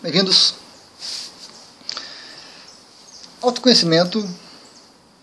Bem-vindos. 0.00 0.54
Autoconhecimento 3.42 4.24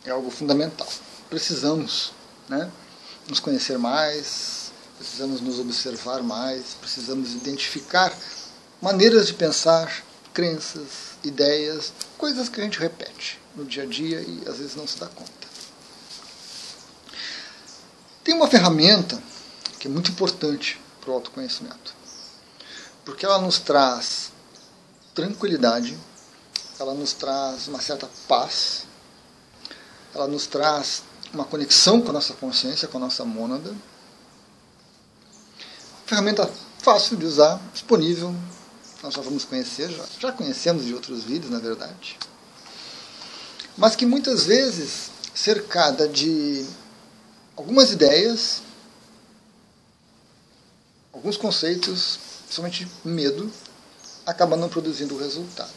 é 0.04 0.10
algo 0.10 0.29
fundamental. 0.29 0.86
Precisamos 1.29 2.12
né, 2.49 2.70
nos 3.29 3.40
conhecer 3.40 3.78
mais, 3.78 4.74
precisamos 4.97 5.40
nos 5.40 5.60
observar 5.60 6.22
mais, 6.22 6.74
precisamos 6.81 7.31
identificar 7.31 8.13
maneiras 8.81 9.28
de 9.28 9.33
pensar, 9.35 10.03
crenças, 10.33 11.15
ideias, 11.23 11.94
coisas 12.17 12.49
que 12.49 12.60
a 12.60 12.63
gente 12.65 12.78
repete 12.78 13.39
no 13.55 13.63
dia 13.63 13.83
a 13.83 13.85
dia 13.85 14.19
e 14.19 14.44
às 14.46 14.57
vezes 14.57 14.76
não 14.76 14.85
se 14.85 14.99
dá 14.99 15.07
conta. 15.07 15.47
Tem 18.26 18.35
uma 18.35 18.49
ferramenta 18.49 19.23
que 19.80 19.88
é 19.88 19.89
muito 19.89 20.12
importante 20.12 20.81
para 20.99 21.12
o 21.12 21.13
autoconhecimento, 21.13 21.95
porque 23.05 23.26
ela 23.26 23.39
nos 23.39 23.57
traz 23.57 24.34
tranquilidade, 25.16 25.98
ela 26.78 26.94
nos 26.94 27.14
traz 27.14 27.68
uma 27.70 27.82
certa 27.82 28.08
paz, 28.28 28.86
ela 30.14 30.28
nos 30.28 30.46
traz 30.46 31.04
uma 31.34 31.46
conexão 31.46 32.02
com 32.02 32.10
a 32.10 32.14
nossa 32.14 32.34
consciência, 32.34 32.88
com 32.88 32.98
a 32.98 33.02
nossa 33.02 33.23
mônada. 33.23 33.73
Ferramenta 36.06 36.52
fácil 36.80 37.18
de 37.18 37.26
usar, 37.26 37.59
disponível, 37.73 38.36
nós 39.02 39.14
já 39.14 39.22
vamos 39.22 39.46
conhecer, 39.46 39.90
já, 39.90 40.06
já 40.20 40.32
conhecemos 40.32 40.86
de 40.86 40.94
outros 40.94 41.23
vídeos, 41.23 41.52
na 41.52 41.59
verdade. 41.59 42.20
Mas 43.78 43.95
que 43.95 44.06
muitas 44.06 44.44
vezes, 44.44 45.09
cercada 45.34 46.08
de 46.08 46.66
algumas 47.56 47.92
ideias, 47.92 48.62
alguns 51.12 51.38
conceitos, 51.38 52.20
principalmente 52.45 52.88
medo, 53.04 53.52
acaba 54.26 54.58
não 54.58 54.70
produzindo 54.70 55.16
o 55.16 55.20
resultado. 55.20 55.72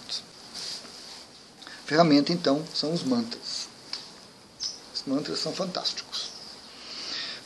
Ferramenta, 1.85 2.33
então, 2.33 2.65
são 2.75 2.93
os 2.93 3.03
mantras. 3.03 3.69
Os 4.95 5.03
mantras 5.07 5.39
são 5.39 5.53
fantásticos. 5.53 6.29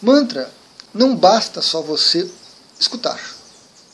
Mantra 0.00 0.52
não 0.92 1.14
basta 1.16 1.62
só 1.62 1.80
você 1.80 2.28
escutar. 2.78 3.20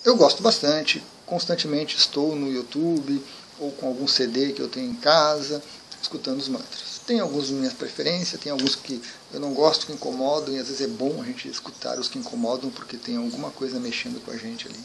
Eu 0.05 0.17
gosto 0.17 0.43
bastante, 0.43 1.05
constantemente 1.27 1.97
estou 1.97 2.35
no 2.35 2.51
YouTube 2.51 3.23
ou 3.59 3.73
com 3.73 3.89
algum 3.89 4.09
CD 4.09 4.53
que 4.53 4.63
eu 4.63 4.69
tenho 4.69 4.91
em 4.91 4.95
casa, 4.95 5.63
escutando 6.01 6.41
os 6.41 6.49
mantras. 6.49 7.01
Tem 7.07 7.21
alguns 7.21 7.49
de 7.49 7.55
minha 7.55 7.71
preferência, 7.71 8.39
tem 8.39 8.53
alguns 8.53 8.75
que 8.75 9.03
eu 9.33 9.41
não 9.41 9.53
gosto, 9.53 9.87
que 9.87 9.93
incomodam, 9.93 10.55
e 10.55 10.59
às 10.59 10.69
vezes 10.69 10.83
é 10.83 10.87
bom 10.87 11.21
a 11.21 11.25
gente 11.25 11.49
escutar 11.49 11.99
os 11.99 12.09
que 12.09 12.19
incomodam, 12.19 12.71
porque 12.71 12.97
tem 12.97 13.17
alguma 13.17 13.51
coisa 13.51 13.79
mexendo 13.79 14.23
com 14.25 14.31
a 14.31 14.37
gente 14.37 14.67
ali. 14.67 14.79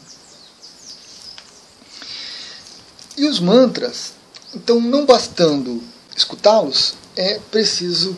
E 3.16 3.26
os 3.26 3.38
mantras, 3.38 4.14
então, 4.54 4.80
não 4.80 5.06
bastando 5.06 5.82
escutá-los, 6.16 6.94
é 7.16 7.38
preciso 7.50 8.16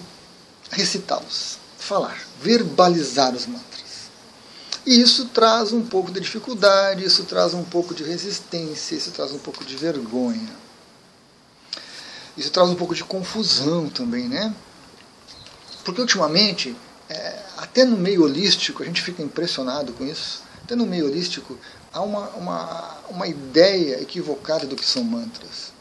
recitá-los, 0.70 1.58
falar, 1.78 2.18
verbalizar 2.40 3.34
os 3.34 3.46
mantras. 3.46 3.66
E 4.86 5.00
isso 5.00 5.26
traz 5.26 5.72
um 5.72 5.84
pouco 5.84 6.10
de 6.12 6.20
dificuldade, 6.20 7.04
isso 7.04 7.24
traz 7.24 7.52
um 7.52 7.64
pouco 7.64 7.94
de 7.94 8.04
resistência, 8.04 8.94
isso 8.94 9.10
traz 9.10 9.32
um 9.32 9.38
pouco 9.38 9.64
de 9.64 9.76
vergonha. 9.76 10.54
Isso 12.36 12.50
traz 12.50 12.70
um 12.70 12.74
pouco 12.74 12.94
de 12.94 13.02
confusão 13.02 13.88
também, 13.88 14.28
né? 14.28 14.54
Porque 15.84 16.00
ultimamente, 16.00 16.76
é, 17.08 17.42
até 17.56 17.84
no 17.84 17.96
meio 17.96 18.22
holístico, 18.22 18.82
a 18.82 18.86
gente 18.86 19.02
fica 19.02 19.22
impressionado 19.22 19.92
com 19.92 20.06
isso, 20.06 20.42
até 20.62 20.76
no 20.76 20.86
meio 20.86 21.06
holístico, 21.06 21.58
há 21.96 22.02
uma, 22.02 22.28
uma, 22.30 22.98
uma 23.08 23.26
ideia 23.26 24.02
equivocada 24.02 24.66
do 24.66 24.76
que 24.76 24.84
são 24.84 25.02
mantras. 25.02 25.72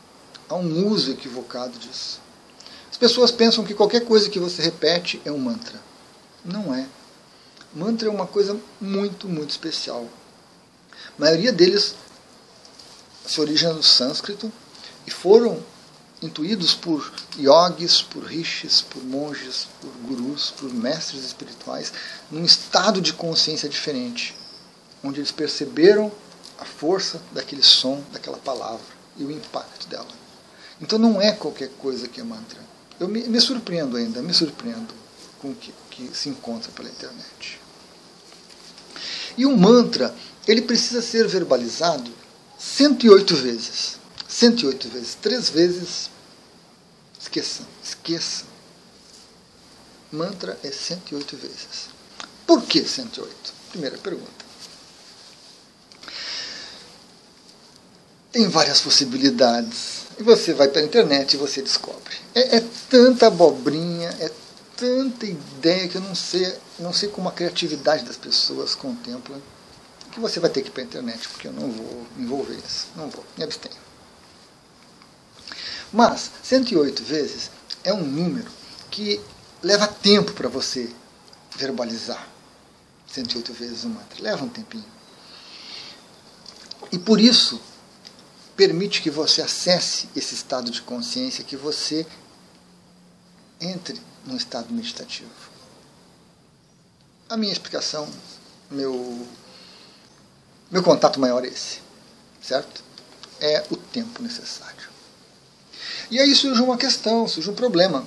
Há 0.47 0.55
um 0.55 0.87
uso 0.87 1.11
equivocado 1.11 1.77
disso. 1.77 2.21
As 2.89 2.95
pessoas 2.95 3.31
pensam 3.31 3.65
que 3.65 3.73
qualquer 3.73 4.05
coisa 4.05 4.29
que 4.29 4.39
você 4.39 4.61
repete 4.61 5.21
é 5.25 5.31
um 5.31 5.37
mantra. 5.37 5.77
Não 6.43 6.73
é. 6.73 6.87
Mantra 7.73 8.07
é 8.07 8.11
uma 8.11 8.25
coisa 8.25 8.57
muito, 8.79 9.27
muito 9.27 9.49
especial. 9.49 10.07
A 11.17 11.21
maioria 11.21 11.51
deles 11.51 11.95
se 13.27 13.41
origina 13.41 13.73
no 13.73 13.83
sânscrito 13.83 14.49
e 15.05 15.11
foram 15.11 15.61
intuídos 16.21 16.73
por 16.73 17.11
yogis, 17.37 18.01
por 18.01 18.23
rishis, 18.23 18.81
por 18.81 19.03
monges, 19.03 19.67
por 19.81 19.91
gurus, 20.07 20.51
por 20.51 20.73
mestres 20.73 21.25
espirituais, 21.25 21.91
num 22.31 22.45
estado 22.45 23.01
de 23.01 23.11
consciência 23.11 23.67
diferente 23.67 24.33
onde 25.07 25.19
eles 25.19 25.31
perceberam 25.31 26.11
a 26.57 26.65
força 26.65 27.21
daquele 27.31 27.63
som, 27.63 28.01
daquela 28.11 28.37
palavra 28.37 28.85
e 29.17 29.23
o 29.23 29.31
impacto 29.31 29.87
dela. 29.87 30.07
Então 30.81 30.99
não 30.99 31.21
é 31.21 31.31
qualquer 31.31 31.69
coisa 31.79 32.07
que 32.07 32.19
é 32.19 32.23
mantra. 32.23 32.59
Eu 32.99 33.07
me, 33.07 33.23
me 33.23 33.39
surpreendo 33.39 33.97
ainda, 33.97 34.21
me 34.21 34.33
surpreendo 34.33 34.93
com 35.39 35.49
o 35.51 35.55
que, 35.55 35.73
que 35.89 36.15
se 36.15 36.29
encontra 36.29 36.71
pela 36.71 36.89
internet. 36.89 37.59
E 39.37 39.45
o 39.45 39.55
mantra, 39.55 40.15
ele 40.47 40.61
precisa 40.61 41.01
ser 41.01 41.27
verbalizado 41.27 42.11
108 42.57 43.35
vezes. 43.35 43.97
108 44.27 44.89
vezes. 44.89 45.17
Três 45.21 45.49
vezes. 45.49 46.09
Esqueça, 47.19 47.63
esqueça. 47.83 48.45
Mantra 50.11 50.57
é 50.63 50.71
108 50.71 51.35
vezes. 51.35 51.89
Por 52.47 52.63
que 52.63 52.83
108? 52.83 53.53
Primeira 53.71 53.97
pergunta. 53.97 54.44
Tem 58.35 58.49
várias 58.49 58.81
possibilidades. 58.81 60.07
E 60.19 60.23
você 60.23 60.53
vai 60.53 60.67
para 60.67 60.81
a 60.81 60.83
internet 60.83 61.33
e 61.33 61.37
você 61.37 61.61
descobre. 61.61 62.13
É, 62.33 62.57
é, 62.57 62.63
tanta 62.89 63.27
abobrinha, 63.27 64.09
é 64.19 64.29
tanta 64.75 65.25
ideia 65.25 65.87
que 65.87 65.95
eu 65.95 66.01
não 66.01 66.13
sei, 66.13 66.53
não 66.77 66.91
sei 66.91 67.07
como 67.07 67.29
a 67.29 67.31
criatividade 67.31 68.03
das 68.03 68.17
pessoas 68.17 68.75
contempla 68.75 69.41
que 70.11 70.19
você 70.19 70.41
vai 70.41 70.49
ter 70.49 70.61
que 70.61 70.67
ir 70.67 70.71
para 70.71 70.81
a 70.81 70.85
internet, 70.85 71.29
porque 71.29 71.47
eu 71.47 71.53
não 71.53 71.71
vou 71.71 72.05
me 72.17 72.25
envolver 72.25 72.55
nisso. 72.55 72.87
Não 72.97 73.09
vou, 73.09 73.23
me 73.37 73.43
abstenho. 73.45 73.75
Mas 75.93 76.29
108 76.43 77.03
vezes 77.03 77.49
é 77.85 77.93
um 77.93 78.03
número 78.03 78.51
que 78.91 79.21
leva 79.63 79.87
tempo 79.87 80.33
para 80.33 80.49
você 80.49 80.89
verbalizar. 81.55 82.27
108 83.13 83.53
vezes 83.53 83.85
o 83.85 83.89
mantra. 83.89 84.21
Leva 84.21 84.43
um 84.43 84.49
tempinho. 84.49 84.85
E 86.91 86.99
por 86.99 87.19
isso 87.19 87.61
permite 88.55 89.01
que 89.01 89.09
você 89.09 89.41
acesse 89.41 90.09
esse 90.15 90.33
estado 90.33 90.71
de 90.71 90.81
consciência, 90.81 91.43
que 91.43 91.57
você 91.57 92.05
entre 93.59 94.01
num 94.25 94.35
estado 94.35 94.73
meditativo. 94.73 95.29
A 97.29 97.37
minha 97.37 97.51
explicação, 97.51 98.07
meu, 98.69 99.27
meu 100.71 100.83
contato 100.83 101.19
maior 101.19 101.43
é 101.43 101.47
esse, 101.47 101.79
certo? 102.41 102.83
É 103.39 103.65
o 103.69 103.75
tempo 103.75 104.21
necessário. 104.21 104.89
E 106.09 106.19
aí 106.19 106.35
surge 106.35 106.61
uma 106.61 106.77
questão, 106.77 107.27
surge 107.27 107.49
um 107.49 107.55
problema. 107.55 108.05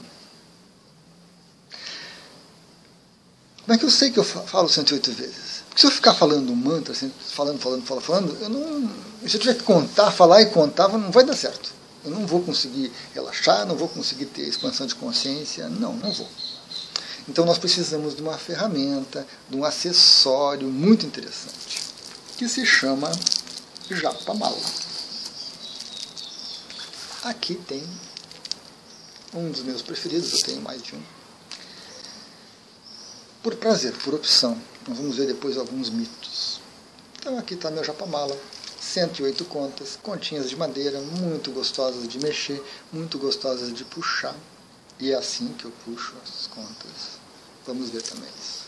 Como 3.63 3.75
é 3.75 3.79
que 3.79 3.85
eu 3.85 3.91
sei 3.91 4.11
que 4.11 4.19
eu 4.19 4.25
falo 4.25 4.69
108 4.69 5.13
vezes? 5.13 5.58
Se 5.79 5.87
eu 5.87 5.93
ficar 5.93 6.13
falando 6.13 6.51
um 6.51 6.57
mantra, 6.57 6.93
assim, 6.93 7.09
falando, 7.21 7.61
falando, 7.61 7.87
falando, 7.87 8.03
falando, 8.03 8.37
eu 8.41 8.49
não, 8.49 8.91
se 9.25 9.37
eu 9.37 9.41
tiver 9.41 9.55
que 9.55 9.63
contar, 9.63 10.11
falar 10.11 10.43
e 10.43 10.47
contar, 10.47 10.89
não 10.89 11.13
vai 11.13 11.25
dar 11.25 11.37
certo. 11.37 11.73
Eu 12.05 12.11
não 12.11 12.27
vou 12.27 12.43
conseguir 12.43 12.91
relaxar, 13.15 13.65
não 13.65 13.77
vou 13.77 13.89
conseguir 13.89 14.27
ter 14.27 14.43
expansão 14.43 14.89
de 14.89 14.97
consciência, 14.97 15.69
não, 15.69 15.93
não 15.93 16.11
vou. 16.11 16.29
Então 17.29 17.45
nós 17.45 17.59
precisamos 17.59 18.17
de 18.17 18.23
uma 18.23 18.37
ferramenta, 18.37 19.25
de 19.49 19.57
um 19.57 19.63
acessório 19.63 20.67
muito 20.67 21.07
interessante, 21.07 21.81
que 22.37 22.49
se 22.49 22.67
chama 22.67 23.13
Japamala. 23.89 24.59
Aqui 27.23 27.55
tem 27.55 27.85
um 29.33 29.49
dos 29.49 29.63
meus 29.63 29.81
preferidos, 29.81 30.33
eu 30.33 30.41
tenho 30.41 30.61
mais 30.61 30.83
de 30.83 30.97
um. 30.97 31.18
Por 33.41 33.55
prazer, 33.55 33.93
por 33.99 34.15
opção. 34.15 34.61
Nós 34.87 34.99
vamos 34.99 35.17
ver 35.17 35.29
depois 35.29 35.57
alguns 35.57 35.91
mitos. 35.91 36.61
Então 37.21 37.39
aqui 37.39 37.55
está 37.55 37.71
meu 37.71 37.85
japamala, 37.85 38.37
108 38.81 39.45
contas, 39.45 39.97
continhas 40.03 40.51
de 40.51 40.57
madeira, 40.57 41.01
muito 41.01 41.53
gostosas 41.53 42.09
de 42.09 42.19
mexer, 42.19 42.61
muito 42.93 43.17
gostosas 43.17 43.73
de 43.73 43.85
puxar. 43.85 44.35
E 44.99 45.13
é 45.13 45.15
assim 45.15 45.55
que 45.57 45.67
eu 45.67 45.73
puxo 45.85 46.15
as 46.25 46.49
contas. 46.49 47.21
Vamos 47.65 47.91
ver 47.91 48.03
também 48.03 48.29
isso. 48.41 48.67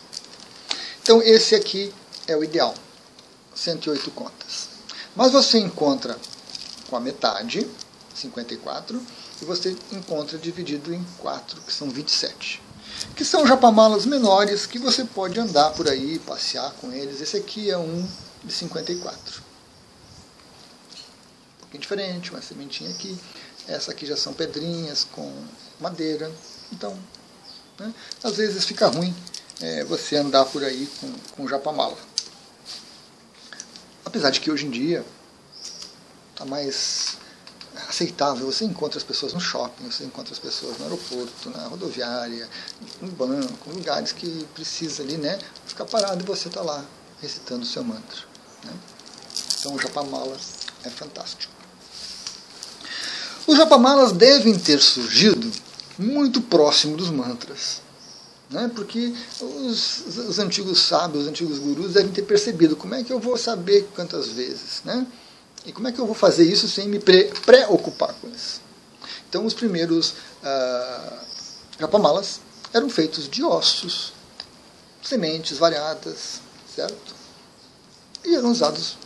Então 1.02 1.20
esse 1.20 1.56
aqui 1.56 1.92
é 2.28 2.36
o 2.36 2.44
ideal, 2.44 2.72
108 3.52 4.08
contas. 4.12 4.68
Mas 5.16 5.32
você 5.32 5.58
encontra 5.58 6.16
com 6.88 6.94
a 6.94 7.00
metade, 7.00 7.68
54, 8.14 9.02
e 9.42 9.44
você 9.44 9.76
encontra 9.90 10.38
dividido 10.38 10.94
em 10.94 11.04
4, 11.18 11.60
que 11.62 11.72
são 11.72 11.90
27 11.90 12.69
que 13.14 13.24
são 13.24 13.46
japamalas 13.46 14.06
menores 14.06 14.66
que 14.66 14.78
você 14.78 15.04
pode 15.04 15.38
andar 15.38 15.70
por 15.70 15.88
aí, 15.88 16.18
passear 16.20 16.72
com 16.80 16.92
eles. 16.92 17.20
Esse 17.20 17.36
aqui 17.36 17.70
é 17.70 17.78
um 17.78 18.08
de 18.44 18.52
54. 18.52 19.42
pouquinho 21.60 21.80
diferente, 21.80 22.30
uma 22.30 22.42
sementinha 22.42 22.90
aqui. 22.90 23.18
Essa 23.68 23.92
aqui 23.92 24.06
já 24.06 24.16
são 24.16 24.32
pedrinhas 24.32 25.04
com 25.04 25.32
madeira. 25.78 26.30
Então, 26.72 26.98
né, 27.78 27.92
às 28.22 28.36
vezes 28.36 28.64
fica 28.64 28.86
ruim 28.86 29.14
é, 29.60 29.84
você 29.84 30.16
andar 30.16 30.44
por 30.46 30.64
aí 30.64 30.88
com, 31.00 31.12
com 31.36 31.48
japamala. 31.48 31.96
Apesar 34.04 34.30
de 34.30 34.40
que 34.40 34.50
hoje 34.50 34.66
em 34.66 34.70
dia 34.70 35.04
está 36.32 36.44
mais 36.44 37.18
aceitável. 38.00 38.46
Você 38.46 38.64
encontra 38.64 38.98
as 38.98 39.04
pessoas 39.04 39.32
no 39.32 39.40
shopping, 39.40 39.90
você 39.90 40.04
encontra 40.04 40.32
as 40.32 40.38
pessoas 40.38 40.78
no 40.78 40.84
aeroporto, 40.84 41.50
na 41.50 41.66
rodoviária, 41.66 42.48
no 43.00 43.08
banco, 43.08 43.70
lugares 43.70 44.12
que 44.12 44.46
precisa 44.54 45.02
ali, 45.02 45.16
né? 45.18 45.38
Ficar 45.66 45.84
parado 45.84 46.22
e 46.22 46.26
você 46.26 46.48
está 46.48 46.62
lá 46.62 46.84
recitando 47.20 47.62
o 47.62 47.66
seu 47.66 47.84
mantra. 47.84 48.18
Né? 48.64 48.72
Então 49.58 49.74
o 49.74 49.78
japamala 49.78 50.36
é 50.84 50.90
fantástico. 50.90 51.52
Os 53.46 53.56
japamalas 53.56 54.12
devem 54.12 54.58
ter 54.58 54.80
surgido 54.80 55.50
muito 55.98 56.40
próximo 56.40 56.96
dos 56.96 57.10
mantras. 57.10 57.82
Né? 58.48 58.70
Porque 58.74 59.14
os, 59.40 60.04
os 60.06 60.38
antigos 60.38 60.80
sábios, 60.80 61.24
os 61.24 61.28
antigos 61.28 61.58
gurus 61.58 61.92
devem 61.92 62.10
ter 62.10 62.22
percebido 62.22 62.76
como 62.76 62.94
é 62.94 63.04
que 63.04 63.12
eu 63.12 63.18
vou 63.18 63.36
saber 63.36 63.88
quantas 63.94 64.28
vezes. 64.28 64.82
Né? 64.84 65.06
E 65.64 65.72
como 65.72 65.88
é 65.88 65.92
que 65.92 65.98
eu 65.98 66.06
vou 66.06 66.14
fazer 66.14 66.44
isso 66.44 66.68
sem 66.68 66.88
me 66.88 66.98
preocupar 66.98 68.14
com 68.14 68.28
isso? 68.28 68.60
Então, 69.28 69.44
os 69.44 69.54
primeiros 69.54 70.10
uh, 70.42 71.18
japamalas 71.78 72.40
eram 72.72 72.88
feitos 72.88 73.28
de 73.28 73.44
ossos, 73.44 74.12
sementes 75.02 75.58
variadas, 75.58 76.40
certo? 76.74 77.14
E 78.24 78.34
eram 78.34 78.50
usados 78.50 78.96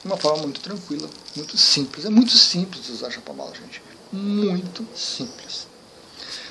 de 0.00 0.06
uma 0.06 0.16
forma 0.16 0.42
muito 0.42 0.60
tranquila, 0.60 1.08
muito 1.36 1.58
simples. 1.58 2.04
É 2.04 2.10
muito 2.10 2.32
simples 2.32 2.88
usar 2.88 3.10
japamala, 3.10 3.52
gente. 3.54 3.82
Muito 4.12 4.86
simples. 4.96 5.66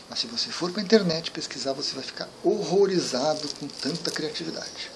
Mas 0.09 0.19
se 0.19 0.27
você 0.27 0.49
for 0.49 0.71
para 0.71 0.81
a 0.81 0.83
internet 0.83 1.31
pesquisar, 1.31 1.73
você 1.73 1.93
vai 1.93 2.03
ficar 2.03 2.29
horrorizado 2.43 3.47
com 3.59 3.67
tanta 3.67 4.11
criatividade. 4.11 4.91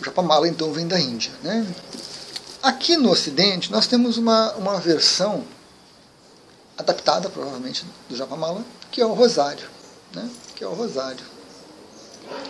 O 0.00 0.04
japamala 0.04 0.48
então 0.48 0.72
vem 0.72 0.86
da 0.86 0.98
Índia. 0.98 1.32
Né? 1.42 1.66
Aqui 2.62 2.96
no 2.96 3.10
Ocidente 3.10 3.70
nós 3.70 3.86
temos 3.86 4.16
uma, 4.16 4.52
uma 4.54 4.78
versão 4.78 5.44
adaptada 6.76 7.28
provavelmente 7.28 7.84
do 8.08 8.16
japamala, 8.16 8.64
que 8.90 9.00
é 9.00 9.06
o 9.06 9.12
rosário. 9.12 9.68
Né? 10.14 10.30
Que 10.54 10.62
é 10.62 10.66
o 10.66 10.72
rosário. 10.74 11.24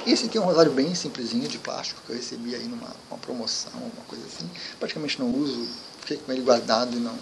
Esse 0.06 0.26
aqui 0.26 0.36
é 0.36 0.40
um 0.40 0.44
rosário 0.44 0.72
bem 0.72 0.94
simplesinho 0.94 1.48
de 1.48 1.58
plástico 1.58 2.02
que 2.04 2.10
eu 2.10 2.16
recebi 2.16 2.54
aí 2.54 2.64
numa 2.64 2.88
uma 3.10 3.18
promoção, 3.18 3.72
uma 3.74 4.04
coisa 4.06 4.24
assim. 4.26 4.48
Praticamente 4.78 5.18
não 5.20 5.32
uso, 5.32 5.68
fiquei 6.00 6.16
com 6.16 6.32
ele 6.32 6.42
guardado 6.42 6.96
e 6.96 7.00
não. 7.00 7.16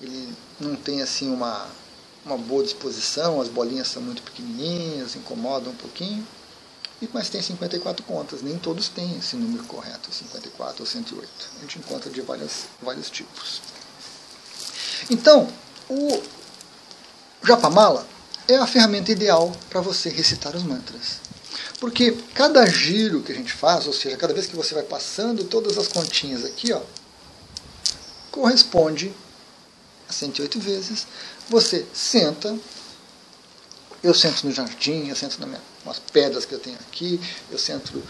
Ele 0.00 0.32
não 0.60 0.76
tem 0.76 1.00
assim 1.00 1.32
uma, 1.32 1.66
uma 2.24 2.36
boa 2.36 2.62
disposição, 2.62 3.40
as 3.40 3.48
bolinhas 3.48 3.88
são 3.88 4.02
muito 4.02 4.22
pequenininhas, 4.22 5.16
incomodam 5.16 5.72
um 5.72 5.76
pouquinho 5.76 6.26
mas 7.12 7.28
tem 7.28 7.42
54 7.42 8.04
contas. 8.04 8.42
Nem 8.42 8.58
todos 8.58 8.88
têm 8.88 9.16
esse 9.18 9.36
número 9.36 9.64
correto, 9.64 10.12
54 10.12 10.82
ou 10.82 10.86
108. 10.86 11.28
A 11.56 11.60
gente 11.60 11.78
encontra 11.78 12.10
de 12.10 12.20
várias, 12.20 12.64
vários 12.80 13.10
tipos. 13.10 13.60
Então, 15.10 15.48
o 15.88 16.22
Japamala 17.42 18.06
é 18.48 18.56
a 18.56 18.66
ferramenta 18.66 19.12
ideal 19.12 19.52
para 19.68 19.80
você 19.80 20.08
recitar 20.08 20.54
os 20.56 20.62
mantras. 20.62 21.20
Porque 21.78 22.12
cada 22.34 22.64
giro 22.66 23.22
que 23.22 23.32
a 23.32 23.34
gente 23.34 23.52
faz, 23.52 23.86
ou 23.86 23.92
seja, 23.92 24.16
cada 24.16 24.32
vez 24.32 24.46
que 24.46 24.56
você 24.56 24.74
vai 24.74 24.82
passando 24.82 25.44
todas 25.44 25.76
as 25.76 25.88
continhas 25.88 26.44
aqui, 26.44 26.72
ó, 26.72 26.80
corresponde 28.30 29.12
a 30.08 30.12
108 30.12 30.58
vezes. 30.58 31.06
Você 31.48 31.86
senta, 31.92 32.56
eu 34.02 34.14
sento 34.14 34.46
no 34.46 34.52
jardim, 34.52 35.08
eu 35.08 35.16
sento 35.16 35.38
na 35.40 35.46
minha 35.46 35.62
umas 35.84 35.98
pedras 35.98 36.44
que 36.44 36.54
eu 36.54 36.58
tenho 36.58 36.76
aqui, 36.76 37.20
eu 37.50 37.58
sento 37.58 38.02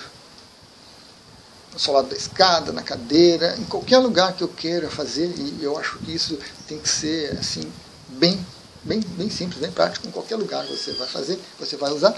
no 1.73 1.79
solado 1.79 2.09
da 2.09 2.17
escada, 2.17 2.73
na 2.73 2.83
cadeira, 2.83 3.57
em 3.59 3.65
qualquer 3.65 3.99
lugar 3.99 4.33
que 4.35 4.43
eu 4.43 4.49
queira 4.49 4.89
fazer, 4.89 5.27
e 5.37 5.63
eu 5.63 5.77
acho 5.77 5.99
que 5.99 6.15
isso 6.15 6.39
tem 6.69 6.79
que 6.79 6.89
ser 6.89 7.37
assim, 7.37 7.71
bem, 8.09 8.45
bem, 8.85 9.01
bem 9.01 9.29
simples, 9.29 9.61
bem 9.61 9.73
prático, 9.73 10.07
em 10.07 10.11
qualquer 10.11 10.37
lugar 10.37 10.65
que 10.65 10.77
você 10.77 10.93
vai 10.93 11.09
fazer, 11.09 11.39
você 11.59 11.77
vai 11.77 11.91
usar, 11.91 12.17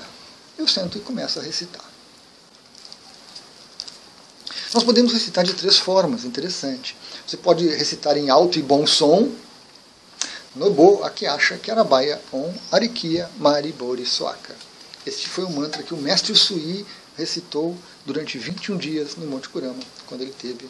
eu 0.59 0.69
sento 0.69 0.99
e 0.99 1.01
começo 1.01 1.39
a 1.39 1.43
recitar. 1.43 1.85
Nós 4.75 4.85
podemos 4.85 5.13
recitar 5.13 5.43
de 5.43 5.55
três 5.55 5.79
formas, 5.79 6.25
interessante. 6.25 6.95
Você 7.27 7.39
pode 7.39 7.67
recitar 7.67 8.17
em 8.19 8.29
alto 8.29 8.59
e 8.59 8.63
bom 8.63 8.87
som, 8.87 9.33
Nobo 10.55 11.03
Akiasha 11.05 11.59
Kerabaya 11.59 12.21
Om 12.33 12.53
Arikia 12.73 13.29
Mari 13.39 13.73
Bori 13.73 14.07
Soaka. 14.07 14.55
Este 15.07 15.29
foi 15.29 15.45
o 15.45 15.51
mantra 15.51 15.85
que 15.85 15.95
o 15.95 15.97
mestre 15.97 16.35
Sui 16.35 16.85
recitou 17.17 17.79
durante 18.05 18.37
21 18.39 18.77
dias 18.77 19.15
no 19.15 19.25
Monte 19.25 19.49
Kurama, 19.49 19.81
quando 20.05 20.23
ele 20.23 20.33
teve 20.33 20.69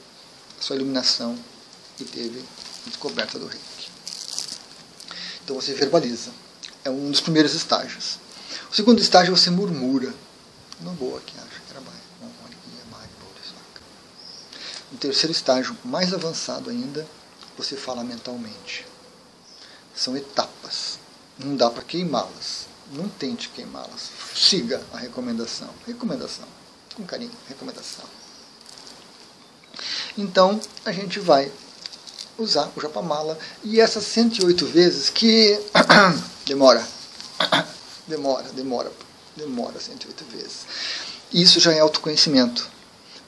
sua 0.61 0.77
iluminação 0.77 1.39
e 1.99 2.05
teve 2.05 2.45
a 2.87 2.91
descoberta 2.91 3.39
do 3.39 3.47
reiki. 3.47 3.91
Então 5.43 5.57
você 5.57 5.73
verbaliza. 5.73 6.31
É 6.85 6.91
um 6.91 7.11
dos 7.11 7.23
primeiros 7.23 7.55
estágios. 7.55 8.19
O 8.71 8.75
segundo 8.77 9.01
estágio 9.01 9.35
você 9.35 9.49
murmura. 9.49 10.15
Não 10.83 10.95
boa 10.95 11.19
que 11.23 11.33
acha 11.39 11.61
que 11.67 11.71
era 11.71 11.81
No 14.93 14.99
terceiro 14.99 15.33
estágio, 15.33 15.77
mais 15.83 16.13
avançado 16.13 16.69
ainda, 16.69 17.07
você 17.57 17.75
fala 17.75 18.05
mentalmente. 18.05 18.87
São 19.95 20.15
etapas. 20.15 20.99
Não 21.39 21.57
dá 21.57 21.71
para 21.71 21.83
queimá-las 21.83 22.76
não 22.93 23.09
tente 23.09 23.49
queimá-las. 23.51 24.11
Siga 24.35 24.83
a 24.93 24.99
recomendação. 24.99 25.69
Recomendação. 25.87 26.47
Com 26.95 27.05
carinho. 27.05 27.33
Recomendação. 27.49 28.05
Então, 30.17 30.61
a 30.85 30.93
gente 30.93 31.19
vai 31.19 31.51
usar 32.39 32.71
o 32.77 32.81
japamala 32.81 33.39
e 33.63 33.81
essas 33.81 34.05
108 34.05 34.67
vezes 34.67 35.11
que 35.11 35.59
demora. 36.47 36.87
demora, 38.07 38.49
demora, 38.53 38.93
demora 39.37 39.81
108 39.81 40.25
vezes. 40.27 40.67
Isso 41.33 41.61
já 41.61 41.73
é 41.73 41.81
autoconhecimento. 41.81 42.77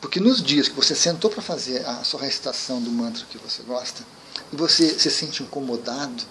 Porque 0.01 0.21
nos 0.21 0.43
dias 0.43 0.69
que 0.69 0.77
você 0.77 0.95
sentou 0.95 1.31
para 1.31 1.43
fazer 1.43 1.85
a 1.85 2.05
sua 2.05 2.21
recitação 2.21 2.81
do 2.81 2.91
mantra 2.91 3.27
que 3.29 3.39
você 3.39 3.63
gosta, 3.63 4.05
e 4.53 4.57
você 4.57 4.99
se 4.99 5.11
sente 5.11 5.43
incomodado, 5.43 6.23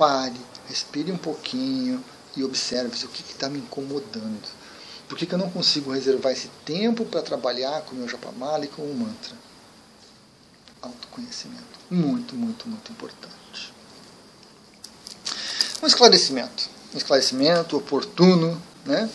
pare, 0.00 0.40
Respire 0.66 1.10
um 1.10 1.18
pouquinho 1.18 2.02
e 2.36 2.44
observe 2.44 3.04
o 3.04 3.08
que 3.08 3.22
está 3.22 3.48
me 3.48 3.58
incomodando. 3.58 4.48
Por 5.08 5.18
que, 5.18 5.26
que 5.26 5.34
eu 5.34 5.38
não 5.38 5.50
consigo 5.50 5.90
reservar 5.90 6.32
esse 6.32 6.48
tempo 6.64 7.04
para 7.04 7.20
trabalhar 7.22 7.82
com 7.82 7.96
o 7.96 7.98
meu 7.98 8.08
japamala 8.08 8.64
e 8.64 8.68
com 8.68 8.82
o 8.82 8.94
mantra? 8.94 9.34
Autoconhecimento. 10.80 11.64
Muito, 11.90 12.36
muito, 12.36 12.68
muito 12.68 12.92
importante. 12.92 13.74
Um 15.82 15.88
esclarecimento. 15.88 16.70
Um 16.94 16.98
esclarecimento 16.98 17.76
oportuno. 17.76 18.62
Né? 18.86 19.10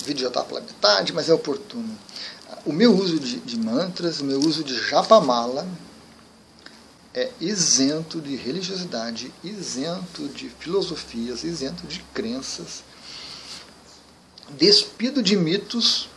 O 0.00 0.04
vídeo 0.04 0.22
já 0.22 0.28
está 0.28 0.44
pela 0.44 0.60
metade, 0.60 1.12
mas 1.12 1.28
é 1.28 1.34
oportuno. 1.34 1.98
O 2.64 2.72
meu 2.72 2.96
uso 2.96 3.18
de, 3.18 3.40
de 3.40 3.58
mantras, 3.58 4.20
o 4.20 4.24
meu 4.24 4.38
uso 4.38 4.62
de 4.62 4.78
japamala, 4.88 5.66
é 7.14 7.30
isento 7.40 8.20
de 8.20 8.34
religiosidade, 8.34 9.32
isento 9.42 10.28
de 10.28 10.48
filosofias, 10.48 11.44
isento 11.44 11.86
de 11.86 12.00
crenças, 12.12 12.82
despido 14.50 15.22
de 15.22 15.36
mitos, 15.36 16.08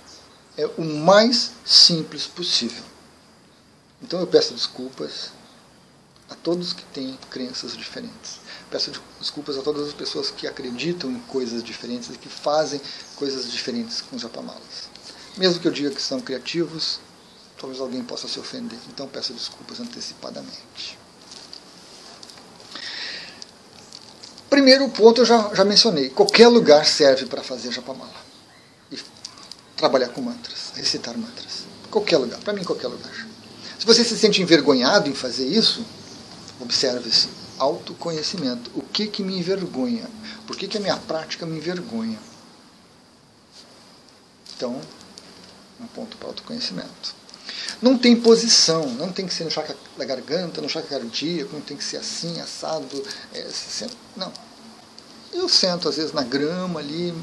é 0.58 0.66
o 0.66 0.84
mais 0.84 1.51
simples 1.63 2.25
possível. 2.25 2.84
Então 4.01 4.20
eu 4.20 4.27
peço 4.27 4.54
desculpas 4.54 5.32
a 6.30 6.36
todos 6.36 6.74
que 6.74 6.84
têm 6.86 7.18
crenças 7.30 7.77
diferentes. 7.77 8.39
Peço 8.70 8.92
desculpas 9.20 9.58
a 9.58 9.62
todas 9.62 9.88
as 9.88 9.94
pessoas 9.94 10.32
que 10.32 10.48
acreditam 10.48 11.12
em 11.12 11.20
coisas 11.20 11.63
diferentes 11.63 12.10
e 12.10 12.18
que 12.18 12.27
fazem 12.27 12.82
coisas 13.16 13.50
diferentes 13.51 14.01
com 14.01 14.18
japamalas. 14.18 14.89
Mesmo 15.38 15.62
que 15.62 15.68
eu 15.68 15.72
diga 15.72 15.92
que 15.92 16.01
são 16.01 16.20
criativos, 16.20 17.00
talvez 17.59 17.81
alguém 17.81 18.03
possa 18.03 18.27
se 18.27 18.39
ofender. 18.39 18.79
Então 18.89 19.07
peço 19.07 19.33
desculpas 19.33 19.79
antecipadamente. 19.79 20.97
Primeiro 24.49 24.87
ponto 24.89 25.21
eu 25.21 25.25
já, 25.25 25.53
já 25.53 25.65
mencionei. 25.65 26.09
Qualquer 26.09 26.47
lugar 26.47 26.85
serve 26.85 27.25
para 27.25 27.43
fazer 27.43 27.71
japamala. 27.71 28.25
E 28.91 28.97
trabalhar 29.75 30.09
com 30.09 30.21
mantras, 30.21 30.71
recitar 30.75 31.17
mantras. 31.17 31.65
Qualquer 31.91 32.17
lugar, 32.17 32.39
para 32.39 32.53
mim 32.53 32.63
qualquer 32.63 32.87
lugar. 32.87 33.27
Se 33.77 33.85
você 33.85 34.03
se 34.03 34.17
sente 34.17 34.41
envergonhado 34.41 35.09
em 35.09 35.13
fazer 35.13 35.47
isso, 35.47 35.85
observe-se. 36.59 37.29
Autoconhecimento. 37.59 38.71
O 38.75 38.81
que, 38.81 39.07
que 39.07 39.23
me 39.23 39.37
envergonha? 39.37 40.07
Por 40.45 40.55
que, 40.55 40.67
que 40.67 40.77
a 40.77 40.81
minha 40.81 40.95
prática 40.95 41.45
me 41.45 41.57
envergonha? 41.57 42.19
Então, 44.55 44.79
um 45.79 45.87
ponto 45.87 46.17
para 46.17 46.27
autoconhecimento. 46.29 47.15
Não 47.81 47.98
tem 47.98 48.19
posição, 48.19 48.88
não 48.93 49.12
tem 49.12 49.27
que 49.27 49.34
ser 49.34 49.43
no 49.43 49.51
chakra 49.51 49.75
da 49.96 50.03
garganta, 50.03 50.62
no 50.62 50.69
chakra 50.69 51.00
cardíaco, 51.00 51.53
não 51.53 51.62
tem 51.62 51.77
que 51.77 51.84
ser 51.84 51.98
assim, 51.98 52.39
assado. 52.41 53.03
É, 53.34 53.48
não. 54.15 54.31
Eu 55.31 55.48
sento 55.48 55.88
às 55.88 55.98
vezes 55.98 56.12
na 56.12 56.24
grama 56.24 56.79
ali, 56.79 57.13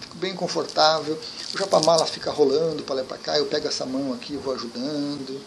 fico 0.00 0.16
bem 0.16 0.34
confortável. 0.34 1.18
O 1.52 1.58
japamala 1.58 2.06
fica 2.06 2.30
rolando 2.30 2.84
para 2.84 2.96
lá 2.96 3.02
e 3.02 3.04
para 3.04 3.18
cá, 3.18 3.38
eu 3.38 3.46
pego 3.46 3.66
essa 3.66 3.84
mão 3.84 4.12
aqui 4.12 4.36
vou 4.36 4.54
ajudando, 4.54 5.40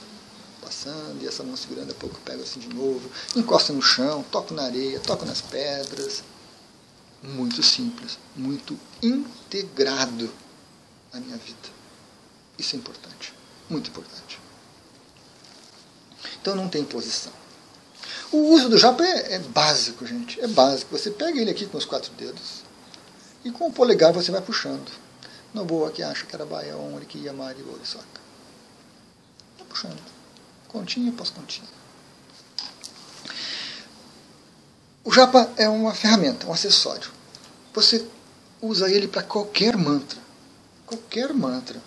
passando, 0.61 1.23
e 1.23 1.27
essa 1.27 1.43
mão 1.43 1.55
segurando, 1.55 1.91
a 1.91 1.95
pouco 1.95 2.17
eu 2.17 2.21
pego 2.25 2.43
assim 2.43 2.59
de 2.59 2.67
novo, 2.67 3.09
encosto 3.37 3.71
no 3.71 3.81
chão, 3.81 4.25
toco 4.29 4.53
na 4.53 4.63
areia, 4.63 4.99
toco 4.99 5.25
nas 5.25 5.41
pedras. 5.41 6.23
Muito 7.23 7.63
simples, 7.63 8.19
muito 8.35 8.77
integrado 9.01 10.29
na 11.11 11.19
minha 11.19 11.37
vida. 11.37 11.69
Isso 12.59 12.75
é 12.75 12.79
importante, 12.79 13.33
muito 13.69 13.89
importante. 13.89 14.46
Então 16.41 16.55
não 16.55 16.67
tem 16.67 16.83
posição. 16.83 17.31
O 18.31 18.37
uso 18.53 18.69
do 18.69 18.77
japa 18.77 19.03
é, 19.03 19.35
é, 19.35 19.39
básico, 19.39 20.05
gente. 20.05 20.39
É 20.41 20.47
básico. 20.47 20.97
Você 20.97 21.11
pega 21.11 21.39
ele 21.39 21.51
aqui 21.51 21.65
com 21.65 21.77
os 21.77 21.85
quatro 21.85 22.11
dedos 22.13 22.63
e 23.43 23.51
com 23.51 23.67
o 23.67 23.71
polegar 23.71 24.11
você 24.11 24.31
vai 24.31 24.41
puxando. 24.41 24.91
No 25.53 25.63
boa 25.63 25.91
que 25.91 26.03
acha 26.03 26.25
que 26.25 26.35
era 26.35 26.45
baia, 26.45 26.75
onde 26.75 27.05
que 27.05 27.17
ia 27.17 27.31
mari, 27.31 27.63
soca. 27.83 28.05
Vai 29.57 29.67
puxando. 29.67 30.01
Continha 30.67 31.11
após 31.11 31.29
continha. 31.29 31.69
O 35.03 35.11
japa 35.11 35.49
é 35.55 35.69
uma 35.69 35.93
ferramenta, 35.93 36.45
um 36.47 36.51
acessório. 36.51 37.09
Você 37.73 38.05
usa 38.61 38.91
ele 38.91 39.07
para 39.07 39.23
qualquer 39.23 39.77
mantra. 39.77 40.19
Qualquer 40.85 41.33
mantra. 41.33 41.81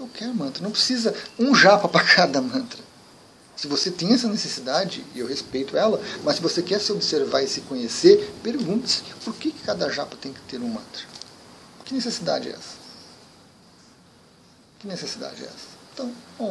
Qualquer 0.00 0.32
mantra. 0.32 0.62
Não 0.62 0.70
precisa 0.70 1.14
um 1.38 1.54
japa 1.54 1.86
para 1.86 2.02
cada 2.02 2.40
mantra. 2.40 2.80
Se 3.54 3.66
você 3.66 3.90
tem 3.90 4.14
essa 4.14 4.26
necessidade, 4.28 5.04
e 5.14 5.18
eu 5.18 5.26
respeito 5.26 5.76
ela, 5.76 6.00
mas 6.24 6.36
se 6.36 6.42
você 6.42 6.62
quer 6.62 6.80
se 6.80 6.90
observar 6.90 7.42
e 7.42 7.46
se 7.46 7.60
conhecer, 7.60 8.32
pergunte-se 8.42 9.02
por 9.22 9.34
que 9.34 9.52
cada 9.52 9.90
japa 9.90 10.16
tem 10.16 10.32
que 10.32 10.40
ter 10.48 10.58
um 10.58 10.68
mantra. 10.68 11.02
Que 11.84 11.92
necessidade 11.92 12.48
é 12.48 12.52
essa? 12.52 12.80
Que 14.78 14.86
necessidade 14.86 15.42
é 15.42 15.44
essa? 15.44 15.68
Então, 15.92 16.10
om, 16.38 16.46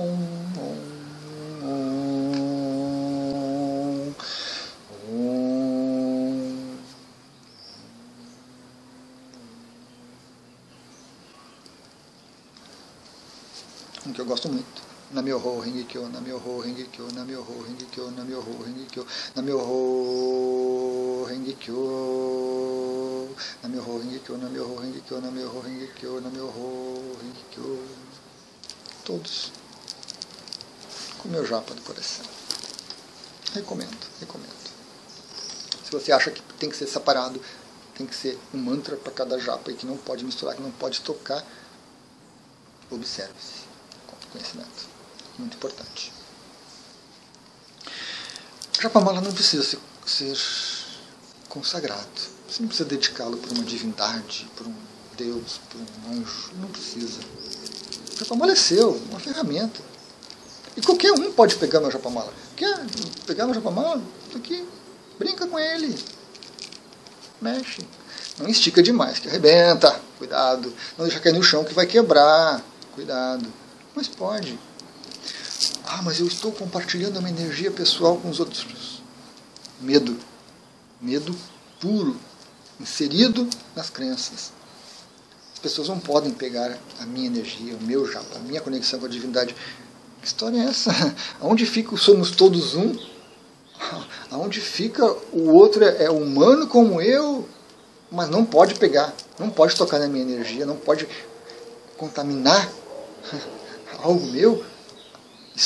om, 0.56 1.66
om, 1.66 2.49
que 14.20 14.24
eu 14.24 14.26
gosto 14.26 14.50
muito. 14.50 14.90
Namyoho 15.12 15.62
Rengekyo, 15.62 16.10
Namyoho 16.10 16.60
Rengekyo, 16.60 17.08
Namyoho 17.14 17.64
Rengekyo, 17.64 18.12
Namyoho 18.12 18.64
Rengekyo, 18.66 19.06
Namyoho 19.36 21.26
Rengekyo, 21.26 21.76
Namyoho 23.64 23.98
Rengekyo, 23.98 24.38
Namyoho 24.38 24.76
Rengekyo, 24.76 25.22
Namyoho 25.22 25.62
Rengekyo, 25.62 26.22
Namyoho 26.22 27.18
Rengekyo. 27.22 27.80
Todos. 29.06 29.52
Com 31.18 31.30
meu 31.30 31.46
japa 31.46 31.74
do 31.74 31.82
coração. 31.82 32.26
Recomendo, 33.54 34.06
recomendo. 34.20 34.70
Se 35.86 35.92
você 35.92 36.12
acha 36.12 36.30
que 36.30 36.42
tem 36.60 36.70
que 36.70 36.76
ser 36.76 36.88
separado, 36.88 37.42
tem 37.96 38.06
que 38.06 38.16
ser 38.16 38.38
um 38.54 38.58
mantra 38.58 38.98
para 38.98 39.14
cada 39.14 39.40
japa 39.40 39.72
e 39.72 39.76
que 39.76 39.86
não 39.86 39.98
pode 39.98 40.26
misturar, 40.26 40.56
que 40.56 40.62
não 40.62 40.72
pode 40.72 41.02
tocar, 41.02 41.44
observe-se 42.92 43.69
conhecimento 44.32 45.00
muito 45.40 45.56
importante. 45.56 46.12
Japamala 48.80 49.22
não 49.22 49.32
precisa 49.32 49.78
ser, 50.06 50.38
consagrado. 51.48 52.08
Você 52.48 52.62
não 52.62 52.68
precisa 52.68 52.88
dedicá-lo 52.88 53.38
para 53.38 53.54
uma 53.54 53.64
divindade, 53.64 54.50
para 54.56 54.68
um 54.68 54.76
Deus, 55.18 55.60
para 55.70 55.80
um 55.80 56.20
anjo. 56.20 56.52
Não 56.60 56.68
precisa. 56.70 57.20
O 58.14 58.20
Japamala 58.20 58.52
é 58.52 58.56
seu, 58.56 58.92
uma 59.10 59.20
ferramenta. 59.20 59.82
E 60.78 60.82
qualquer 60.82 61.12
um 61.12 61.32
pode 61.32 61.56
pegar 61.56 61.80
meu 61.80 61.92
Japamala. 61.92 62.34
Quer 62.56 62.78
pegar 63.26 63.46
meu 63.46 63.56
Japamala? 63.56 64.02
Isso 64.28 64.38
aqui. 64.38 64.68
Brinca 65.18 65.46
com 65.46 65.60
ele. 65.60 65.98
Mexe. 67.42 67.86
Não 68.38 68.48
estica 68.48 68.82
demais, 68.82 69.20
que 69.20 69.28
arrebenta. 69.28 70.00
Cuidado. 70.18 70.74
Não 70.98 71.06
deixa 71.06 71.20
cair 71.20 71.34
no 71.34 71.44
chão 71.44 71.66
que 71.66 71.74
vai 71.74 71.86
quebrar. 71.86 72.64
Cuidado. 72.96 73.46
Mas 74.00 74.08
pode. 74.08 74.58
Ah, 75.86 76.02
mas 76.02 76.22
eu 76.22 76.26
estou 76.26 76.54
compartilhando 76.54 77.18
a 77.18 77.22
minha 77.22 77.38
energia 77.38 77.70
pessoal 77.70 78.16
com 78.16 78.30
os 78.30 78.40
outros. 78.40 79.02
Medo. 79.82 80.18
Medo 81.02 81.36
puro, 81.82 82.16
inserido 82.80 83.46
nas 83.76 83.90
crenças. 83.90 84.54
As 85.52 85.60
pessoas 85.60 85.90
não 85.90 86.00
podem 86.00 86.32
pegar 86.32 86.78
a 87.02 87.06
minha 87.06 87.28
energia, 87.28 87.76
o 87.76 87.84
meu 87.84 88.10
japa, 88.10 88.38
a 88.38 88.40
minha 88.40 88.62
conexão 88.62 89.02
com 89.02 89.06
a 89.06 89.10
divindade. 89.10 89.54
Que 90.22 90.28
história 90.28 90.60
é 90.60 90.70
essa? 90.70 90.92
Aonde 91.42 91.66
fica 91.66 91.94
o 91.94 91.98
somos 91.98 92.32
todos 92.32 92.76
um? 92.76 92.96
Aonde 94.32 94.62
fica 94.62 95.06
o 95.34 95.50
outro 95.50 95.84
é, 95.84 96.10
humano 96.10 96.68
como 96.68 97.02
eu, 97.02 97.46
mas 98.10 98.30
não 98.30 98.46
pode 98.46 98.76
pegar, 98.76 99.14
não 99.38 99.50
pode 99.50 99.76
tocar 99.76 100.00
na 100.00 100.08
minha 100.08 100.24
energia, 100.24 100.66
não 100.66 100.78
pode 100.78 101.06
contaminar 101.98 102.72
algo 104.04 104.26
meu? 104.28 104.64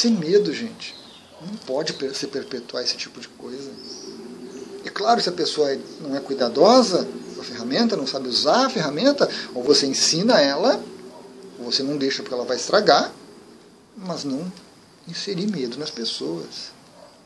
É 0.06 0.10
medo, 0.10 0.54
gente. 0.54 0.96
Não 1.42 1.56
pode 1.66 1.96
se 2.16 2.28
perpetuar 2.28 2.84
esse 2.84 2.98
tipo 2.98 3.20
de 3.20 3.28
coisa. 3.28 3.72
E 4.84 4.90
claro, 4.90 5.22
se 5.22 5.30
a 5.30 5.32
pessoa 5.32 5.78
não 6.02 6.16
é 6.16 6.20
cuidadosa 6.20 7.08
com 7.36 7.42
a 7.42 7.44
ferramenta, 7.44 7.96
não 7.96 8.08
sabe 8.08 8.28
usar 8.28 8.66
a 8.66 8.70
ferramenta, 8.70 9.30
ou 9.54 9.64
você 9.64 9.86
ensina 9.86 10.40
ela, 10.42 10.82
ou 11.60 11.66
você 11.66 11.84
não 11.84 11.98
deixa 11.98 12.22
porque 12.22 12.34
ela 12.34 12.46
vai 12.46 12.58
estragar, 12.58 13.14
mas 13.96 14.24
não 14.24 14.52
inserir 15.08 15.48
medo 15.48 15.78
nas 15.78 15.90
pessoas. 15.90 16.72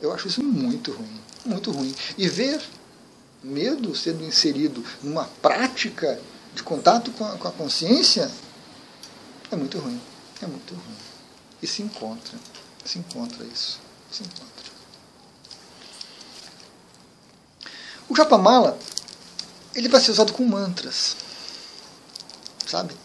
Eu 0.01 0.11
acho 0.11 0.27
isso 0.27 0.43
muito 0.43 0.91
ruim, 0.91 1.21
muito 1.45 1.71
ruim. 1.71 1.95
E 2.17 2.27
ver 2.27 2.61
medo 3.43 3.95
sendo 3.95 4.23
inserido 4.23 4.83
numa 5.01 5.25
prática 5.41 6.19
de 6.53 6.63
contato 6.63 7.11
com 7.11 7.25
a, 7.25 7.37
com 7.37 7.47
a 7.47 7.51
consciência 7.51 8.29
é 9.51 9.55
muito 9.55 9.77
ruim, 9.79 9.99
é 10.45 10.47
muito 10.47 10.73
ruim. 10.73 10.97
E 11.61 11.67
se 11.67 11.81
encontra 11.81 12.37
se 12.87 12.99
encontra 12.99 13.45
isso. 13.45 13.79
Se 14.11 14.23
encontra. 14.23 14.47
O 18.09 18.15
Japamala 18.15 18.79
ele 19.75 19.89
vai 19.89 19.99
ser 19.99 20.11
usado 20.11 20.33
com 20.33 20.43
mantras. 20.45 21.17
Sabe? 22.65 22.95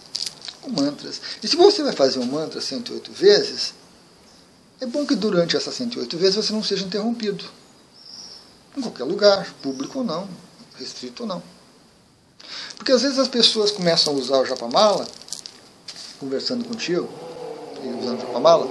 Com 0.60 0.70
mantras. 0.70 1.20
E 1.42 1.48
se 1.48 1.56
você 1.56 1.82
vai 1.82 1.92
fazer 1.92 2.20
um 2.20 2.24
mantra 2.24 2.60
108 2.60 3.12
vezes, 3.12 3.74
é 4.80 4.86
bom 4.86 5.04
que 5.04 5.14
durante 5.14 5.56
essas 5.56 5.74
108 5.74 6.16
vezes 6.16 6.36
você 6.36 6.52
não 6.52 6.62
seja 6.62 6.86
interrompido. 6.86 7.44
Em 8.76 8.80
qualquer 8.80 9.04
lugar, 9.04 9.52
público 9.60 9.98
ou 9.98 10.04
não, 10.04 10.28
restrito 10.78 11.24
ou 11.24 11.28
não. 11.28 11.42
Porque 12.76 12.92
às 12.92 13.02
vezes 13.02 13.18
as 13.18 13.28
pessoas 13.28 13.70
começam 13.70 14.14
a 14.14 14.16
usar 14.16 14.38
o 14.38 14.46
Japamala, 14.46 15.06
conversando 16.22 16.64
contigo, 16.64 17.08
e 17.82 17.88
usando 18.00 18.18
o 18.18 18.20
Japamala, 18.20 18.68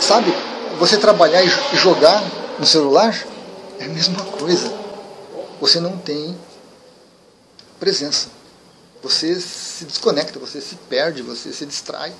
Sabe, 0.00 0.32
você 0.78 0.96
trabalhar 0.96 1.42
e 1.44 1.76
jogar 1.76 2.22
no 2.58 2.64
celular 2.64 3.14
é 3.78 3.84
a 3.84 3.88
mesma 3.88 4.24
coisa. 4.24 4.72
Você 5.60 5.80
não 5.80 5.98
tem 5.98 6.38
presença. 7.80 8.28
Você 9.02 9.38
se 9.38 9.84
desconecta, 9.84 10.38
você 10.38 10.60
se 10.60 10.76
perde, 10.88 11.20
você 11.20 11.52
se 11.52 11.66
distrai. 11.66 12.12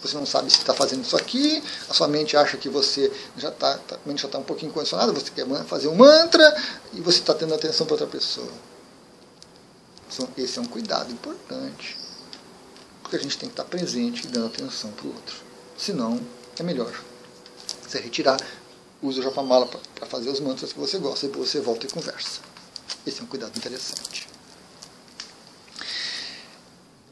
Você 0.00 0.16
não 0.16 0.24
sabe 0.24 0.50
se 0.50 0.58
está 0.58 0.72
fazendo 0.72 1.04
isso 1.04 1.16
aqui, 1.16 1.62
a 1.88 1.94
sua 1.94 2.06
mente 2.06 2.36
acha 2.36 2.56
que 2.56 2.68
você 2.68 3.10
já 3.36 3.48
está 3.48 3.76
tá, 3.78 3.98
mente 4.06 4.22
já 4.22 4.28
está 4.28 4.38
um 4.38 4.42
pouquinho 4.42 4.70
condicionada, 4.70 5.10
você 5.10 5.30
quer 5.30 5.46
fazer 5.64 5.88
um 5.88 5.96
mantra 5.96 6.54
e 6.92 7.00
você 7.00 7.18
está 7.18 7.34
tendo 7.34 7.54
atenção 7.54 7.86
para 7.86 7.94
outra 7.94 8.06
pessoa. 8.06 8.52
Esse 10.36 10.58
é 10.58 10.62
um 10.62 10.66
cuidado 10.66 11.10
importante. 11.10 12.05
Porque 13.06 13.14
a 13.14 13.20
gente 13.20 13.38
tem 13.38 13.48
que 13.48 13.52
estar 13.52 13.62
presente 13.62 14.24
e 14.24 14.26
dando 14.26 14.46
atenção 14.46 14.90
para 14.90 15.06
o 15.06 15.14
outro. 15.14 15.36
Senão, 15.78 16.20
é 16.58 16.62
melhor 16.64 16.92
você 17.86 18.00
retirar, 18.00 18.36
usa 19.00 19.20
o 19.20 19.22
japamala 19.22 19.64
para 19.94 20.06
fazer 20.08 20.28
os 20.28 20.40
mantras 20.40 20.72
que 20.72 20.78
você 20.80 20.98
gosta, 20.98 21.28
depois 21.28 21.48
você 21.48 21.60
volta 21.60 21.86
e 21.86 21.88
conversa. 21.88 22.40
Esse 23.06 23.20
é 23.20 23.22
um 23.22 23.28
cuidado 23.28 23.56
interessante. 23.56 24.28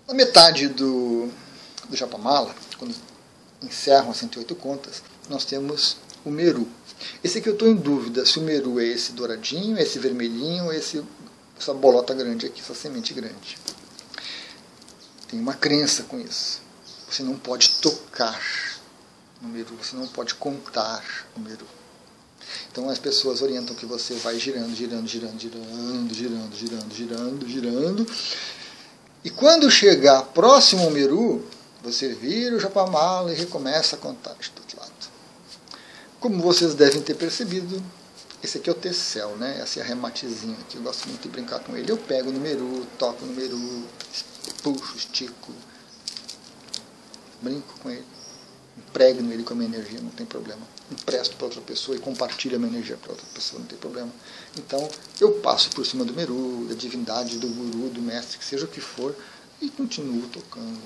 Na 0.09 0.15
metade 0.15 0.67
do, 0.67 1.29
do 1.89 1.97
japamala, 1.97 2.53
quando 2.77 2.93
encerram 3.63 4.11
as 4.11 4.17
108 4.17 4.53
contas, 4.57 5.01
nós 5.29 5.45
temos 5.45 5.97
o 6.25 6.31
meru. 6.31 6.67
Esse 7.23 7.39
aqui 7.39 7.49
eu 7.49 7.53
estou 7.53 7.69
em 7.69 7.77
dúvida 7.77 8.27
se 8.27 8.41
o 8.41 8.43
meru 8.43 8.81
é 8.81 8.85
esse 8.85 9.13
douradinho, 9.13 9.79
esse 9.79 10.01
vermelhinho, 10.01 10.73
esse, 10.73 11.05
essa 11.57 11.73
bolota 11.73 12.13
grande 12.13 12.47
aqui, 12.47 12.61
essa 12.61 12.75
semente 12.75 13.15
grande. 13.15 13.57
Tem 15.29 15.41
uma 15.41 15.55
crença 15.55 16.05
com 16.05 16.21
isso. 16.21 16.61
Você 17.11 17.23
não 17.23 17.37
pode 17.37 17.71
tocar 17.81 18.41
no 19.41 19.49
Meru, 19.49 19.77
você 19.81 19.97
não 19.97 20.07
pode 20.07 20.35
contar 20.35 21.05
o 21.37 21.41
Meru. 21.41 21.67
Então 22.71 22.89
as 22.89 22.99
pessoas 22.99 23.41
orientam 23.43 23.75
que 23.75 23.87
você 23.87 24.15
vai 24.15 24.39
girando, 24.39 24.75
girando, 24.75 25.09
girando, 25.09 25.39
girando, 25.39 26.15
girando, 26.15 26.55
girando, 26.55 26.95
girando, 26.95 27.49
girando. 27.49 28.07
E 29.23 29.31
quando 29.31 29.71
chegar 29.71 30.23
próximo 30.23 30.83
ao 30.83 30.91
Meru, 30.91 31.45
você 31.83 32.15
vira 32.15 32.57
o 32.57 32.61
Japamala 32.61 33.33
e 33.33 33.37
recomeça 33.37 33.97
a 33.97 33.99
contagem 33.99 34.53
do 34.55 34.61
outro 34.61 34.79
lado. 34.79 34.93
Como 36.21 36.43
vocês 36.43 36.75
devem 36.75 37.01
ter 37.01 37.15
percebido, 37.15 37.83
esse 38.43 38.59
aqui 38.59 38.69
é 38.69 38.73
o 38.73 38.75
Tecel, 38.75 39.37
né? 39.37 39.61
Esse 39.63 39.81
arrematezinho 39.81 40.57
aqui, 40.61 40.77
eu 40.77 40.83
gosto 40.83 41.09
muito 41.09 41.23
de 41.23 41.29
brincar 41.29 41.61
com 41.61 41.77
ele. 41.77 41.91
Eu 41.91 41.97
pego 41.97 42.31
no 42.31 42.41
Meru, 42.41 42.87
toco 42.99 43.25
no 43.25 43.33
Meru, 43.35 43.85
puxo, 44.63 44.97
estico, 44.97 45.53
brinco 47.41 47.79
com 47.81 47.91
ele, 47.91 48.05
impregno 48.77 49.33
ele 49.33 49.43
com 49.43 49.55
a 49.55 49.57
minha 49.57 49.69
energia, 49.69 50.01
não 50.01 50.11
tem 50.11 50.27
problema. 50.27 50.63
Empresto 50.91 51.37
para 51.37 51.47
outra 51.47 51.61
pessoa 51.61 51.97
e 51.97 52.01
compartilho 52.01 52.57
a 52.57 52.59
minha 52.59 52.71
energia 52.71 52.97
para 52.97 53.13
outra 53.13 53.27
pessoa, 53.33 53.61
não 53.61 53.67
tem 53.67 53.79
problema. 53.79 54.11
Então, 54.57 54.89
eu 55.21 55.33
passo 55.41 55.71
por 55.71 55.85
cima 55.87 56.05
do 56.05 56.13
Meru, 56.13 56.67
da 56.69 56.75
divindade, 56.75 57.39
do 57.39 57.49
guru, 57.49 57.91
do 57.91 58.03
mestre, 58.03 58.39
que 58.39 58.45
seja 58.45 58.65
o 58.65 58.69
que 58.69 58.81
for, 58.81 59.15
e 59.61 59.71
continuo 59.71 60.29
tocando. 60.29 60.81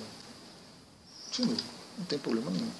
Continuo, 1.26 1.56
não 1.96 2.04
tem 2.04 2.18
problema 2.18 2.50
nenhum. 2.50 2.70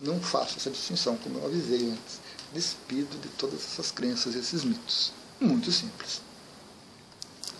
Não 0.00 0.20
faço 0.20 0.58
essa 0.58 0.70
distinção, 0.70 1.16
como 1.16 1.38
eu 1.38 1.46
avisei 1.46 1.90
antes. 1.90 2.20
Despido 2.52 3.18
de 3.20 3.28
todas 3.30 3.60
essas 3.60 3.90
crenças, 3.90 4.34
esses 4.34 4.62
mitos. 4.62 5.12
Muito 5.40 5.72
simples. 5.72 6.20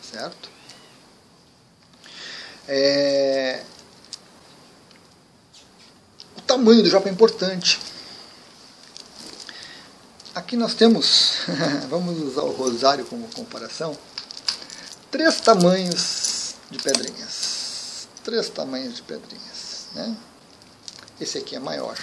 Certo? 0.03 0.56
É, 2.69 3.63
tamanho 6.47 6.83
do 6.83 6.89
japa 6.89 7.09
é 7.09 7.13
importante. 7.13 7.81
Aqui 10.35 10.57
nós 10.57 10.75
temos, 10.75 11.33
vamos 11.91 12.21
usar 12.21 12.43
o 12.43 12.53
rosário 12.53 13.05
como 13.07 13.27
comparação, 13.29 13.97
três 15.11 15.41
tamanhos 15.41 16.55
de 16.71 16.79
pedrinhas. 16.79 18.09
Três 18.23 18.49
tamanhos 18.49 18.97
de 18.97 19.03
pedrinhas. 19.03 19.87
Né? 19.95 20.17
Esse 21.21 21.39
aqui 21.39 21.57
é 21.57 21.59
maior. 21.59 21.97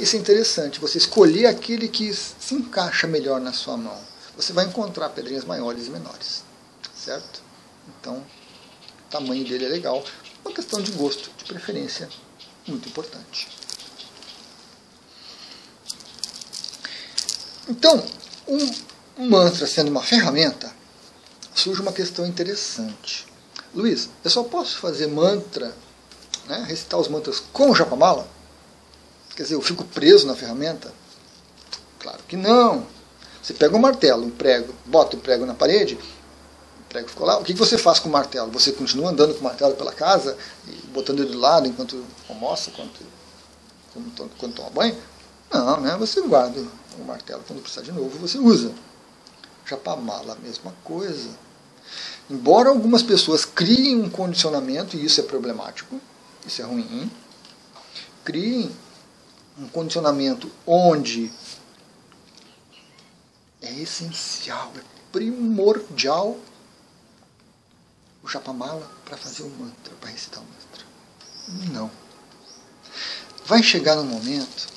Isso 0.00 0.16
é 0.16 0.18
interessante, 0.18 0.78
você 0.78 0.98
escolher 0.98 1.46
aquele 1.46 1.88
que 1.88 2.14
se 2.14 2.54
encaixa 2.54 3.06
melhor 3.06 3.40
na 3.40 3.52
sua 3.52 3.76
mão. 3.76 3.98
Você 4.36 4.52
vai 4.52 4.66
encontrar 4.66 5.08
pedrinhas 5.10 5.44
maiores 5.44 5.86
e 5.86 5.90
menores. 5.90 6.44
Certo? 6.94 7.42
Então, 7.88 8.16
o 8.16 8.41
tamanho 9.12 9.44
dele 9.44 9.66
é 9.66 9.68
legal. 9.68 10.02
Uma 10.44 10.52
questão 10.52 10.80
de 10.80 10.90
gosto, 10.92 11.30
de 11.36 11.44
preferência, 11.44 12.08
muito 12.66 12.88
importante. 12.88 13.48
Então, 17.68 18.04
um 19.16 19.28
mantra 19.28 19.66
sendo 19.66 19.90
uma 19.90 20.02
ferramenta, 20.02 20.74
surge 21.54 21.80
uma 21.80 21.92
questão 21.92 22.26
interessante. 22.26 23.26
Luiz, 23.74 24.08
eu 24.24 24.30
só 24.30 24.42
posso 24.42 24.78
fazer 24.78 25.06
mantra, 25.06 25.74
né, 26.46 26.64
recitar 26.66 26.98
os 26.98 27.08
mantras 27.08 27.40
com 27.52 27.70
o 27.70 27.74
japamala? 27.74 28.28
Quer 29.36 29.44
dizer, 29.44 29.54
eu 29.54 29.62
fico 29.62 29.84
preso 29.84 30.26
na 30.26 30.34
ferramenta? 30.34 30.92
Claro 32.00 32.22
que 32.26 32.36
não. 32.36 32.86
Você 33.42 33.54
pega 33.54 33.76
um 33.76 33.80
martelo, 33.80 34.26
um 34.26 34.30
prego, 34.30 34.74
bota 34.84 35.16
o 35.16 35.20
prego 35.20 35.46
na 35.46 35.54
parede, 35.54 35.98
prego 36.92 37.08
ficou 37.08 37.26
lá. 37.26 37.38
O 37.38 37.44
que 37.44 37.54
você 37.54 37.78
faz 37.78 37.98
com 37.98 38.10
o 38.10 38.12
martelo? 38.12 38.50
Você 38.52 38.70
continua 38.72 39.10
andando 39.10 39.32
com 39.32 39.40
o 39.40 39.44
martelo 39.44 39.74
pela 39.74 39.92
casa, 39.92 40.36
botando 40.92 41.20
ele 41.20 41.30
de 41.30 41.36
lado 41.36 41.66
enquanto 41.66 42.04
almoça, 42.28 42.70
enquanto, 42.70 43.00
quando 44.38 44.54
toma 44.54 44.70
banho? 44.70 44.96
Não, 45.50 45.80
né? 45.80 45.96
Você 45.98 46.20
guarda 46.20 46.62
o 46.98 47.04
martelo 47.04 47.42
quando 47.48 47.62
precisar 47.62 47.82
de 47.82 47.92
novo, 47.92 48.10
você 48.18 48.36
usa. 48.36 48.72
Japamala, 49.64 50.34
a 50.34 50.36
mesma 50.36 50.74
coisa. 50.84 51.30
Embora 52.30 52.68
algumas 52.68 53.02
pessoas 53.02 53.44
criem 53.44 54.00
um 54.00 54.10
condicionamento, 54.10 54.96
e 54.96 55.04
isso 55.04 55.20
é 55.20 55.24
problemático, 55.24 55.98
isso 56.46 56.60
é 56.60 56.64
ruim, 56.64 57.10
criem 58.22 58.70
um 59.58 59.68
condicionamento 59.68 60.50
onde 60.66 61.32
é 63.60 63.72
essencial, 63.72 64.72
é 64.76 64.80
primordial 65.10 66.36
o 68.22 68.28
Japamala 68.28 68.88
para 69.04 69.16
fazer 69.16 69.42
o 69.42 69.50
mantra, 69.50 69.94
para 70.00 70.10
recitar 70.10 70.42
o 70.42 70.46
mantra. 70.46 71.72
Não. 71.72 71.90
Vai 73.46 73.62
chegar 73.62 73.96
no 73.96 74.04
momento 74.04 74.68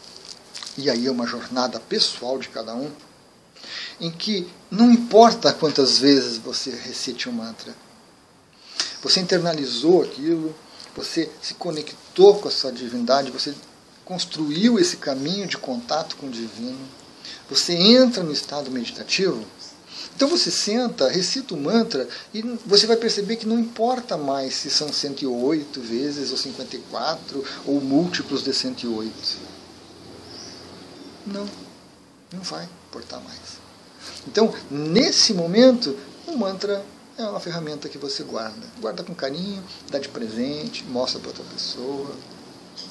e 0.78 0.90
aí 0.90 1.08
é 1.08 1.12
uma 1.12 1.26
jornada 1.26 1.80
pessoal 1.80 2.38
de 2.38 2.50
cada 2.50 2.76
um, 2.76 2.92
em 4.00 4.12
que 4.12 4.48
não 4.70 4.92
importa 4.92 5.54
quantas 5.54 5.98
vezes 5.98 6.38
você 6.38 6.72
recite 6.72 7.30
um 7.30 7.32
mantra, 7.32 7.74
você 9.02 9.22
internalizou 9.22 10.04
aquilo, 10.04 10.54
você 10.96 11.32
se 11.42 11.54
conectou 11.54 12.40
com 12.40 12.48
a 12.48 12.52
sua 12.52 12.72
divindade, 12.72 13.32
você 13.32 13.54
construiu 14.04 14.80
esse 14.80 14.98
caminho 14.98 15.48
de 15.48 15.58
contato 15.58 16.16
com 16.18 16.28
o 16.28 16.32
divino, 16.32 16.88
você 17.50 17.74
entra 17.74 18.24
no 18.24 18.32
estado 18.32 18.70
meditativo. 18.70 19.46
Então 20.16 20.28
você 20.28 20.52
senta, 20.52 21.10
recita 21.10 21.54
o 21.54 21.58
mantra 21.58 22.08
e 22.34 22.42
você 22.66 22.86
vai 22.86 22.98
perceber 22.98 23.36
que 23.38 23.48
não 23.48 23.60
importa 23.60 24.18
mais 24.18 24.56
se 24.56 24.70
são 24.70 24.92
108 24.92 25.82
vezes 25.82 26.32
ou 26.32 26.38
54 26.38 27.44
ou 27.66 27.82
múltiplos 27.82 28.44
de 28.44 28.54
108 28.54 29.56
não, 31.26 31.50
não 32.32 32.42
vai 32.42 32.68
importar 32.88 33.20
mais. 33.20 33.58
Então, 34.28 34.54
nesse 34.70 35.34
momento, 35.34 35.98
o 36.28 36.38
mantra 36.38 36.86
é 37.18 37.24
uma 37.24 37.40
ferramenta 37.40 37.90
que 37.90 37.98
você 37.98 38.24
guarda. 38.24 38.68
Guarda 38.80 39.04
com 39.04 39.16
carinho, 39.16 39.64
dá 39.90 39.98
de 39.98 40.10
presente, 40.10 40.84
mostra 40.86 41.20
para 41.20 41.30
outra 41.30 41.44
pessoa, 41.46 42.16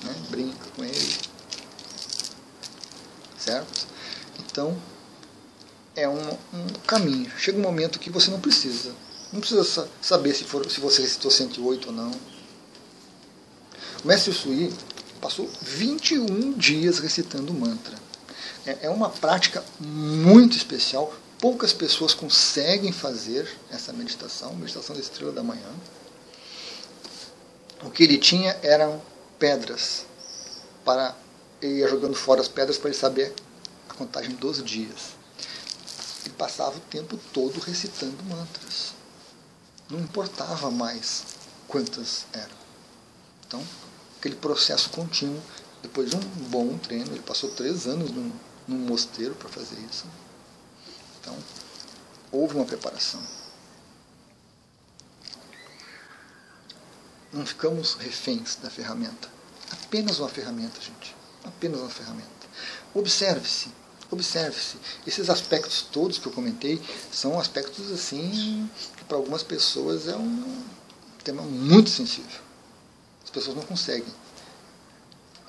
né? 0.03 0.15
brinca 0.31 0.69
com 0.77 0.85
ele. 0.85 1.17
Certo? 3.39 3.87
Então, 4.41 4.77
é 5.97 6.09
um, 6.09 6.31
um, 6.53 6.67
caminho. 6.87 7.31
Chega 7.39 7.59
um 7.59 7.63
momento 7.63 7.99
que 7.99 8.11
você 8.11 8.31
não 8.31 8.41
precisa. 8.41 8.93
Não 9.33 9.41
precisa 9.41 9.89
saber 10.01 10.35
se, 10.35 10.45
for, 10.45 10.69
se 10.71 10.81
você 10.81 11.03
recitou 11.03 11.31
108 11.31 11.89
ou 11.89 11.93
não. 11.95 12.11
O 14.03 14.07
mestre 14.07 14.33
Sui 14.33 14.73
passou 15.21 15.49
21 15.63 16.53
dias 16.53 16.99
recitando 16.99 17.53
mantra. 17.53 17.97
É, 18.67 18.87
é 18.87 18.91
uma 18.91 19.11
prática 19.11 19.65
muito 19.81 20.57
especial. 20.57 21.13
Poucas 21.39 21.73
pessoas 21.73 22.15
conseguem 22.15 22.93
fazer 22.93 23.49
essa 23.71 23.93
meditação, 23.93 24.55
meditação 24.55 24.95
da 24.95 25.01
estrela 25.01 25.33
da 25.33 25.43
manhã. 25.43 25.69
O 27.83 27.91
que 27.91 28.05
ele 28.05 28.19
tinha 28.19 28.57
eram 28.63 29.01
pedras 29.39 30.07
para 30.85 31.15
ele 31.61 31.79
ia 31.79 31.89
jogando 31.89 32.15
fora 32.15 32.41
as 32.41 32.49
pedras 32.49 32.77
para 32.77 32.91
ele 32.91 32.99
saber 32.99 33.33
a 33.89 33.95
contagem 33.95 34.35
dos 34.37 34.63
dias. 34.63 35.24
Ele 36.25 36.35
passava 36.35 36.77
o 36.77 36.81
tempo 36.81 37.19
todo 37.33 37.61
recitando 37.61 38.23
mantras. 38.25 38.95
Não 39.91 40.01
importava 40.01 40.71
mais 40.71 41.25
quantas 41.69 42.27
eram. 42.33 42.57
Então, 43.47 43.63
aquele 44.19 44.37
processo 44.37 44.89
contínuo, 44.91 45.43
depois 45.83 46.11
de 46.11 46.17
um 46.17 46.21
bom 46.49 46.79
treino, 46.79 47.13
ele 47.13 47.23
passou 47.23 47.51
três 47.51 47.87
anos 47.87 48.11
num, 48.11 48.33
num 48.67 48.79
mosteiro 48.79 49.35
para 49.35 49.49
fazer 49.51 49.79
isso. 49.91 50.07
Então, 51.21 51.37
houve 52.33 52.55
uma 52.55 52.65
preparação. 52.65 53.23
Não 57.33 57.45
ficamos 57.45 57.95
reféns 57.95 58.57
da 58.57 58.71
ferramenta. 58.71 59.29
Apenas 59.71 60.19
uma 60.21 60.29
ferramenta, 60.29 60.81
gente. 60.81 61.15
Apenas 61.45 61.81
uma 61.81 61.91
ferramenta. 61.91 62.29
Observe-se. 62.95 63.69
Observe-se. 64.15 64.77
Esses 65.05 65.29
aspectos 65.29 65.83
todos 65.91 66.19
que 66.19 66.27
eu 66.27 66.33
comentei 66.33 66.81
são 67.11 67.37
aspectos 67.37 67.91
assim 67.91 68.71
que 68.97 69.05
para 69.05 69.17
algumas 69.17 69.43
pessoas 69.43 70.07
é 70.07 70.15
um 70.15 70.63
tema 71.25 71.43
muito 71.43 71.91
sensível. 71.91 72.41
As 73.25 73.31
pessoas 73.31 73.57
não 73.57 73.65
conseguem 73.65 74.07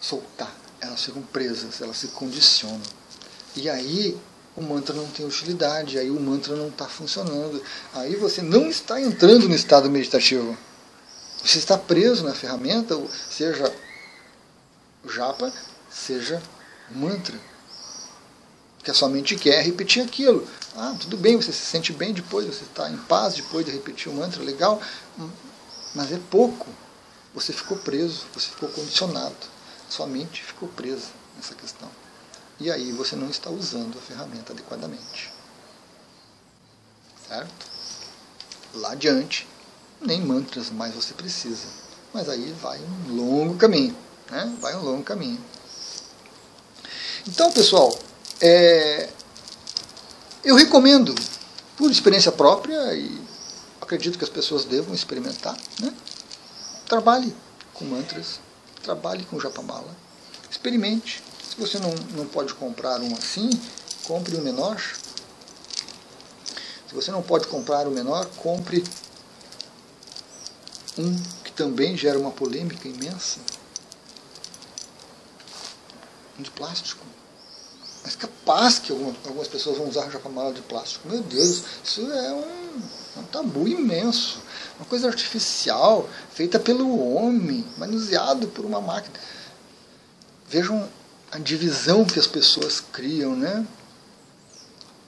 soltar, 0.02 0.52
elas 0.82 1.04
ficam 1.06 1.22
presas, 1.22 1.80
elas 1.80 1.98
se 1.98 2.08
condicionam. 2.08 2.82
E 3.56 3.70
aí 3.70 4.18
o 4.56 4.64
mantra 4.64 4.96
não 4.96 5.06
tem 5.12 5.24
utilidade, 5.24 6.00
aí 6.00 6.10
o 6.10 6.20
mantra 6.20 6.56
não 6.56 6.70
está 6.70 6.88
funcionando. 6.88 7.62
Aí 7.94 8.16
você 8.16 8.42
não 8.42 8.68
está 8.68 9.00
entrando 9.00 9.48
no 9.48 9.54
estado 9.54 9.92
meditativo. 9.92 10.58
Você 11.44 11.60
está 11.60 11.78
preso 11.78 12.24
na 12.24 12.34
ferramenta, 12.34 13.00
seja 13.30 13.72
japa, 15.08 15.54
seja 15.92 16.42
mantra. 16.90 17.40
Que 18.86 18.92
a 18.92 18.94
sua 18.94 19.10
mente 19.10 19.36
quer 19.36 19.64
repetir 19.64 20.04
aquilo. 20.04 20.48
Ah, 20.78 20.96
tudo 21.00 21.18
bem, 21.18 21.36
você 21.36 21.52
se 21.52 21.66
sente 21.66 21.92
bem 21.92 22.14
depois, 22.14 22.46
você 22.46 22.64
está 22.64 22.88
em 22.88 22.98
paz 22.98 23.34
depois 23.34 23.66
de 23.66 23.72
repetir 23.72 24.12
o 24.12 24.16
mantra, 24.16 24.44
legal, 24.44 24.80
mas 25.96 26.12
é 26.12 26.20
pouco. 26.30 26.68
você 27.34 27.52
ficou 27.52 27.78
preso, 27.78 28.26
você 28.34 28.48
ficou 28.48 28.70
condicionado, 28.70 29.36
sua 29.90 30.06
mente 30.06 30.44
ficou 30.44 30.70
presa 30.70 31.08
nessa 31.36 31.56
questão. 31.56 31.90
E 32.60 32.72
aí 32.72 32.92
você 32.92 33.16
não 33.16 33.30
está 33.30 33.50
usando 33.50 33.98
a 33.98 34.02
ferramenta 34.02 34.54
adequadamente. 34.54 35.34
Certo? 37.28 37.54
Lá 38.76 38.92
adiante, 38.92 39.48
nem 40.00 40.22
mantras 40.22 40.70
mais 40.70 40.94
você 40.94 41.14
precisa. 41.14 41.66
Mas 42.14 42.30
aí 42.30 42.54
vai 42.62 42.80
um 42.80 43.16
longo 43.16 43.58
caminho. 43.58 43.98
Né? 44.30 44.56
Vai 44.62 44.76
um 44.76 44.84
longo 44.84 45.04
caminho. 45.04 45.44
Então, 47.28 47.52
pessoal, 47.52 47.98
é, 48.42 49.10
eu 50.44 50.56
recomendo, 50.56 51.16
por 51.78 51.90
experiência 51.90 52.32
própria, 52.32 52.94
e 52.94 53.22
acredito 53.82 54.18
que 54.18 54.24
as 54.24 54.30
pessoas 54.30 54.66
devam 54.66 54.94
experimentar, 54.94 55.58
né? 55.80 55.94
trabalhe 56.88 57.36
com 57.74 57.86
mantras, 57.86 58.40
trabalhe 58.84 59.26
com 59.26 59.40
japamala, 59.40 59.96
experimente. 60.50 61.24
Se 61.50 61.56
você 61.60 61.80
não, 61.80 61.94
não 62.16 62.28
pode 62.28 62.54
comprar 62.54 63.00
um 63.02 63.14
assim, 63.16 63.50
compre 64.04 64.36
um 64.36 64.42
menor. 64.42 64.80
Se 66.88 66.94
você 66.94 67.12
não 67.12 67.22
pode 67.22 67.48
comprar 67.48 67.88
o 67.88 67.90
um 67.90 67.94
menor, 67.94 68.26
compre 68.38 68.84
um 70.98 71.16
que 71.44 71.52
também 71.52 71.98
gera 71.98 72.18
uma 72.18 72.32
polêmica 72.32 72.88
imensa. 72.88 73.40
Um 76.38 76.44
de 76.44 76.52
plástico. 76.52 77.06
Mas 78.16 78.30
capaz 78.30 78.80
que 78.80 78.92
algumas 78.92 79.48
pessoas 79.48 79.78
vão 79.78 79.90
usar 79.90 80.10
japamala 80.10 80.54
de 80.54 80.62
plástico. 80.62 81.08
Meu 81.08 81.22
Deus, 81.22 81.64
isso 81.84 82.02
é 82.12 82.34
um, 82.34 83.20
um 83.20 83.24
tabu 83.24 83.68
imenso. 83.68 84.40
Uma 84.80 84.86
coisa 84.86 85.08
artificial, 85.08 86.10
feita 86.34 86.60
pelo 86.60 87.14
homem, 87.14 87.66
manuseado 87.78 88.48
por 88.48 88.66
uma 88.66 88.80
máquina. 88.80 89.20
Vejam 90.48 90.88
a 91.32 91.38
divisão 91.38 92.06
que 92.06 92.20
as 92.20 92.28
pessoas 92.28 92.80
criam, 92.80 93.36
né? 93.36 93.66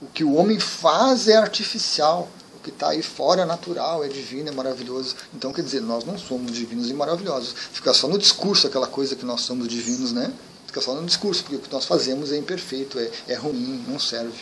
O 0.02 0.06
que 0.06 0.22
o 0.22 0.34
homem 0.34 0.60
faz 0.60 1.28
é 1.28 1.36
artificial. 1.36 2.28
O 2.56 2.60
que 2.60 2.70
está 2.70 2.90
aí 2.90 3.02
fora 3.02 3.42
é 3.42 3.46
natural, 3.46 4.04
é 4.04 4.08
divino, 4.08 4.48
é 4.48 4.52
maravilhoso. 4.52 5.16
Então, 5.34 5.52
quer 5.52 5.62
dizer, 5.62 5.80
nós 5.80 6.04
não 6.04 6.18
somos 6.18 6.52
divinos 6.52 6.90
e 6.90 6.94
maravilhosos. 6.94 7.54
Fica 7.72 7.94
só 7.94 8.06
no 8.08 8.18
discurso 8.18 8.66
aquela 8.66 8.86
coisa 8.86 9.16
que 9.16 9.24
nós 9.24 9.42
somos 9.42 9.68
divinos, 9.68 10.12
né? 10.12 10.32
Fica 10.68 10.82
só 10.82 10.94
no 10.94 11.06
discurso, 11.06 11.42
porque 11.42 11.56
o 11.56 11.60
que 11.60 11.72
nós 11.72 11.86
fazemos 11.86 12.30
é 12.30 12.36
imperfeito, 12.36 12.98
é, 12.98 13.10
é 13.28 13.34
ruim, 13.34 13.82
não 13.88 13.98
serve. 13.98 14.38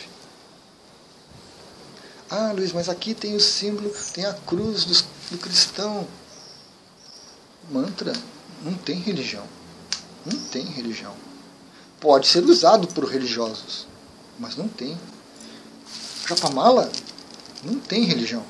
Ah, 2.29 2.51
Luiz, 2.53 2.73
mas 2.73 2.89
aqui 2.89 3.13
tem 3.13 3.33
o 3.33 3.39
símbolo, 3.39 3.89
tem 4.13 4.25
a 4.25 4.33
cruz 4.33 4.83
do, 4.83 4.93
do 5.31 5.37
cristão. 5.37 6.05
Mantra 7.71 8.11
não 8.61 8.73
tem 8.73 8.99
religião. 8.99 9.45
Não 10.25 10.37
tem 10.49 10.65
religião. 10.65 11.13
Pode 12.01 12.27
ser 12.27 12.43
usado 12.43 12.89
por 12.89 13.05
religiosos, 13.05 13.87
mas 14.37 14.57
não 14.57 14.67
tem. 14.67 14.99
Japamala 16.27 16.91
não 17.63 17.79
tem 17.79 18.03
religião. 18.03 18.43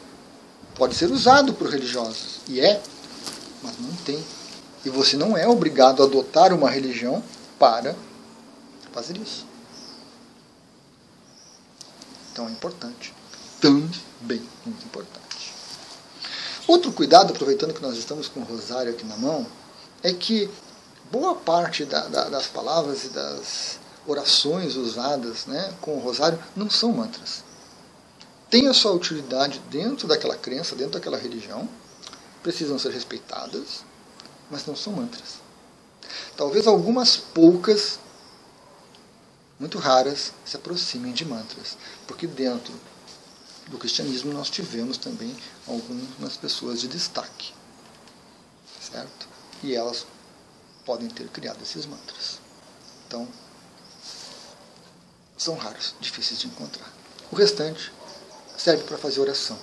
Pode 0.74 0.96
ser 0.96 1.12
usado 1.12 1.54
por 1.54 1.70
religiosos, 1.70 2.40
e 2.48 2.60
é, 2.60 2.82
mas 3.62 3.78
não 3.80 3.96
tem. 3.98 4.24
E 4.84 4.90
você 4.90 5.16
não 5.16 5.38
é 5.38 5.48
obrigado 5.48 6.02
a 6.02 6.08
adotar 6.08 6.52
uma 6.52 6.72
religião 6.72 7.24
para 7.60 7.96
fazer 8.91 9.17
isso. 9.17 9.46
Então 12.32 12.48
é 12.48 12.52
importante. 12.52 13.13
Também 13.60 14.41
muito 14.65 14.86
importante. 14.86 15.54
Outro 16.67 16.91
cuidado, 16.91 17.32
aproveitando 17.32 17.74
que 17.74 17.82
nós 17.82 17.98
estamos 17.98 18.28
com 18.28 18.41
o 18.41 18.43
rosário 18.43 18.91
aqui 18.91 19.06
na 19.06 19.17
mão, 19.17 19.48
é 20.04 20.13
que 20.13 20.50
boa 21.12 21.36
parte 21.36 21.86
da, 21.86 22.08
da, 22.08 22.30
das 22.30 22.48
palavras 22.48 23.06
e 23.06 23.10
das 23.10 23.80
orações 24.06 24.76
usadas 24.76 25.46
né, 25.46 25.74
com 25.82 25.96
o 25.98 26.00
rosário 26.00 26.38
não 26.56 26.70
são 26.70 26.91
mantras. 26.91 27.43
Tem 28.50 28.67
a 28.67 28.74
sua 28.74 28.91
utilidade 28.91 29.60
dentro 29.70 30.08
daquela 30.08 30.36
crença, 30.36 30.76
dentro 30.76 30.93
daquela 30.93 31.17
religião, 31.17 31.67
precisam 32.41 32.80
ser 32.80 32.91
respeitadas, 32.91 33.84
mas 34.50 34.65
não 34.65 34.76
são 34.76 34.93
mantras. 34.93 35.47
Talvez 36.36 36.67
algumas 36.67 37.17
poucas, 37.17 38.00
muito 39.60 39.78
raras, 39.80 40.34
se 40.46 40.56
aproximem 40.56 41.13
de 41.13 41.26
mantras, 41.26 41.78
porque 42.06 42.28
dentro 42.28 42.74
do 43.67 43.78
cristianismo 43.78 44.32
nós 44.32 44.50
tivemos 44.50 44.98
também 44.98 45.36
algumas 45.67 46.38
pessoas 46.38 46.80
de 46.80 46.88
destaque, 46.88 47.54
certo? 48.80 49.28
E 49.63 49.76
elas 49.76 50.06
podem 50.86 51.10
ter 51.10 51.28
criado 51.30 51.62
esses 51.62 51.86
mantras. 51.86 52.39
Então, 53.08 53.28
são 55.38 55.56
raros, 55.56 55.96
difíceis 56.00 56.39
de 56.39 56.48
encontrar. 56.48 56.91
O 57.32 57.36
restante 57.36 57.91
serve 58.58 58.84
para 58.84 58.98
fazer 58.98 59.20
oração. 59.20 59.58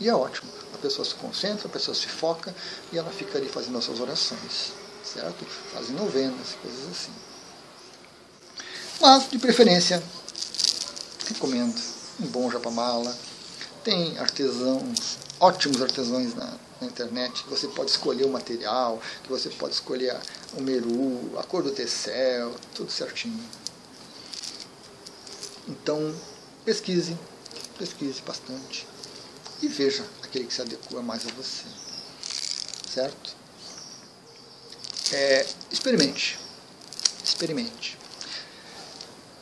E 0.00 0.08
é 0.08 0.14
ótimo. 0.14 0.50
A 0.74 0.78
pessoa 0.78 1.04
se 1.04 1.14
concentra, 1.14 1.68
a 1.68 1.70
pessoa 1.70 1.94
se 1.94 2.06
foca 2.06 2.54
e 2.92 2.98
ela 2.98 3.10
fica 3.10 3.38
ali 3.38 3.48
fazendo 3.48 3.78
as 3.78 3.84
suas 3.84 4.00
orações 4.00 4.72
certo? 5.12 5.44
Fazem 5.72 5.94
novenas, 5.94 6.56
coisas 6.60 6.90
assim. 6.90 7.12
Mas, 9.00 9.30
de 9.30 9.38
preferência, 9.38 10.02
recomendo 11.28 11.80
um 12.20 12.26
bom 12.26 12.50
japamala. 12.50 13.16
Tem 13.84 14.18
artesãos, 14.18 15.18
ótimos 15.38 15.80
artesãos 15.80 16.34
na, 16.34 16.54
na, 16.80 16.86
internet, 16.86 17.44
que 17.44 17.50
você 17.50 17.68
pode 17.68 17.90
escolher 17.90 18.24
o 18.24 18.30
material, 18.30 19.00
que 19.22 19.28
você 19.28 19.48
pode 19.50 19.74
escolher 19.74 20.18
o 20.54 20.62
meru, 20.62 21.38
a 21.38 21.44
cor 21.44 21.62
do 21.62 21.70
tecel, 21.70 22.54
tudo 22.74 22.90
certinho. 22.90 23.44
Então, 25.68 26.14
pesquise, 26.64 27.16
pesquise 27.78 28.20
bastante 28.22 28.86
e 29.62 29.68
veja 29.68 30.04
aquele 30.22 30.46
que 30.46 30.54
se 30.54 30.62
adequa 30.62 31.02
mais 31.02 31.26
a 31.26 31.30
você. 31.32 31.64
Certo? 32.88 33.36
É, 35.12 35.46
experimente. 35.70 36.38
Experimente. 37.22 37.98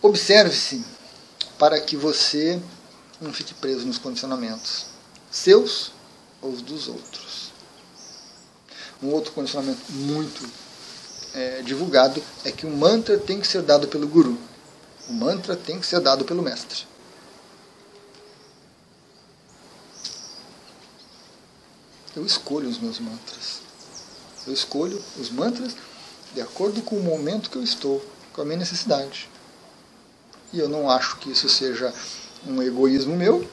Observe-se 0.03 0.85
para 1.59 1.81
que 1.81 1.97
você 1.97 2.61
não 3.21 3.33
fique 3.33 3.55
preso 3.55 3.87
nos 3.87 3.99
condicionamentos 3.99 4.87
seus 5.31 5.91
ou 6.41 6.51
os 6.53 6.63
dos 6.63 6.89
outros. 6.89 7.53
Um 9.03 9.09
outro 9.09 9.33
condicionamento 9.33 9.93
muito 9.93 10.49
é, 11.35 11.63
divulgado 11.63 12.23
é 12.45 12.53
que 12.53 12.65
o 12.65 12.71
mantra 12.71 13.19
tem 13.19 13.41
que 13.41 13.47
ser 13.47 13.63
dado 13.63 13.89
pelo 13.89 14.07
guru. 14.07 14.39
O 15.09 15.13
mantra 15.13 15.57
tem 15.57 15.81
que 15.81 15.87
ser 15.87 16.01
dado 16.01 16.25
pelo 16.25 16.43
mestre. 16.43 16.87
Eu 22.15 22.25
escolho 22.25 22.69
os 22.69 22.79
meus 22.79 23.01
mantras. 23.01 23.61
Eu 24.47 24.53
escolho 24.53 25.01
os 25.19 25.31
mantras 25.31 25.75
de 26.35 26.41
acordo 26.41 26.83
com 26.83 26.97
o 26.97 27.03
momento 27.03 27.51
que 27.51 27.57
eu 27.57 27.63
estou, 27.63 28.05
com 28.33 28.43
a 28.43 28.45
minha 28.45 28.59
necessidade. 28.59 29.29
E 30.53 30.59
eu 30.59 30.69
não 30.69 30.91
acho 30.91 31.17
que 31.19 31.31
isso 31.31 31.49
seja 31.49 31.93
um 32.47 32.63
egoísmo 32.63 33.17
meu. 33.17 33.49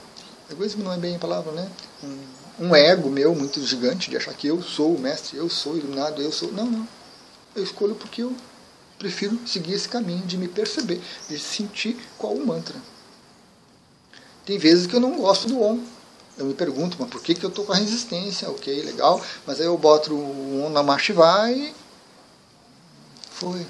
Egoísmo 0.49 0.83
não 0.83 0.93
é 0.93 0.97
bem 0.97 1.15
a 1.15 1.19
palavra, 1.19 1.51
né? 1.51 1.69
Um, 2.03 2.67
um 2.67 2.75
ego 2.75 3.09
meu 3.09 3.33
muito 3.33 3.63
gigante 3.65 4.09
de 4.09 4.17
achar 4.17 4.33
que 4.33 4.47
eu 4.47 4.61
sou 4.61 4.95
o 4.95 4.99
mestre, 4.99 5.37
eu 5.37 5.49
sou 5.49 5.77
iluminado, 5.77 6.21
eu 6.21 6.31
sou. 6.31 6.51
Não, 6.51 6.65
não. 6.65 6.87
Eu 7.55 7.63
escolho 7.63 7.95
porque 7.95 8.23
eu 8.23 8.35
prefiro 8.99 9.39
seguir 9.47 9.73
esse 9.73 9.89
caminho 9.89 10.25
de 10.25 10.37
me 10.37 10.47
perceber, 10.47 11.01
de 11.27 11.39
sentir 11.39 11.97
qual 12.17 12.33
o 12.33 12.45
mantra. 12.45 12.75
Tem 14.45 14.57
vezes 14.57 14.85
que 14.85 14.95
eu 14.95 14.99
não 14.99 15.17
gosto 15.17 15.47
do 15.47 15.61
Om, 15.61 15.83
eu 16.37 16.45
me 16.45 16.53
pergunto, 16.53 16.97
mas 16.99 17.09
por 17.09 17.21
que, 17.21 17.35
que 17.35 17.45
eu 17.45 17.49
estou 17.49 17.65
com 17.65 17.73
a 17.73 17.75
resistência? 17.75 18.49
Ok, 18.49 18.81
legal. 18.83 19.21
Mas 19.45 19.59
aí 19.59 19.65
eu 19.65 19.77
boto 19.77 20.13
um 20.13 20.69
na 20.69 20.81
marcha 20.81 21.11
e 21.11 21.15
vai. 21.15 21.75
Foi. 23.31 23.65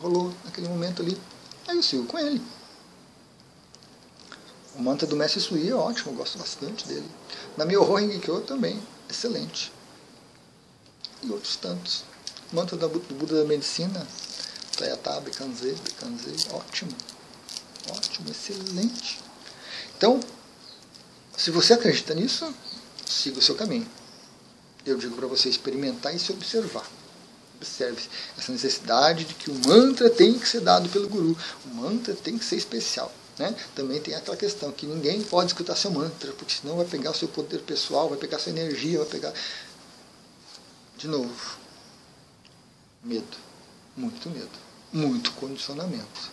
Rolou 0.00 0.32
naquele 0.44 0.68
momento 0.68 1.02
ali. 1.02 1.16
Aí 1.66 1.76
eu 1.76 1.82
sigo 1.82 2.04
com 2.04 2.18
ele. 2.18 2.42
O 4.76 4.82
mantra 4.82 5.06
do 5.06 5.14
Mestre 5.14 5.40
Sui 5.40 5.68
é 5.68 5.74
ótimo, 5.74 6.12
eu 6.12 6.16
gosto 6.16 6.36
bastante 6.36 6.86
dele. 6.88 7.08
Na 7.56 7.64
Myoho 7.64 7.94
Rengekyo 7.94 8.40
também, 8.40 8.82
excelente. 9.08 9.72
E 11.22 11.30
outros 11.30 11.56
tantos. 11.56 12.04
O 12.52 12.56
mantra 12.56 12.76
do 12.76 12.88
Buda 12.88 13.42
da 13.42 13.44
Medicina, 13.44 14.04
Tayatá, 14.76 15.20
Bekanze, 15.20 15.76
Bekanze, 15.84 16.48
ótimo. 16.50 16.90
Ótimo, 17.88 18.30
excelente. 18.30 19.20
Então, 19.96 20.18
se 21.36 21.50
você 21.50 21.74
acredita 21.74 22.14
nisso, 22.14 22.52
siga 23.06 23.38
o 23.38 23.42
seu 23.42 23.54
caminho. 23.54 23.88
Eu 24.84 24.96
digo 24.98 25.16
para 25.16 25.26
você 25.26 25.48
experimentar 25.48 26.14
e 26.14 26.18
se 26.18 26.32
observar. 26.32 26.88
Observe 27.56 28.02
essa 28.36 28.52
necessidade 28.52 29.24
de 29.24 29.34
que 29.34 29.50
o 29.50 29.54
mantra 29.66 30.10
tem 30.10 30.38
que 30.38 30.46
ser 30.46 30.60
dado 30.60 30.88
pelo 30.88 31.08
guru. 31.08 31.36
O 31.64 31.68
mantra 31.74 32.14
tem 32.14 32.36
que 32.36 32.44
ser 32.44 32.56
especial. 32.56 33.12
Né? 33.38 33.54
Também 33.74 34.00
tem 34.00 34.14
aquela 34.14 34.36
questão 34.36 34.70
que 34.70 34.86
ninguém 34.86 35.22
pode 35.22 35.48
escutar 35.48 35.74
seu 35.74 35.90
mantra, 35.90 36.32
porque 36.32 36.54
senão 36.54 36.76
vai 36.76 36.86
pegar 36.86 37.10
o 37.10 37.14
seu 37.14 37.26
poder 37.28 37.60
pessoal, 37.60 38.08
vai 38.08 38.18
pegar 38.18 38.38
sua 38.38 38.52
energia, 38.52 38.98
vai 38.98 39.08
pegar. 39.08 39.32
De 40.96 41.08
novo, 41.08 41.58
Medo. 43.04 43.36
Muito 43.94 44.30
medo. 44.30 44.48
Muito 44.90 45.32
condicionamento. 45.32 46.32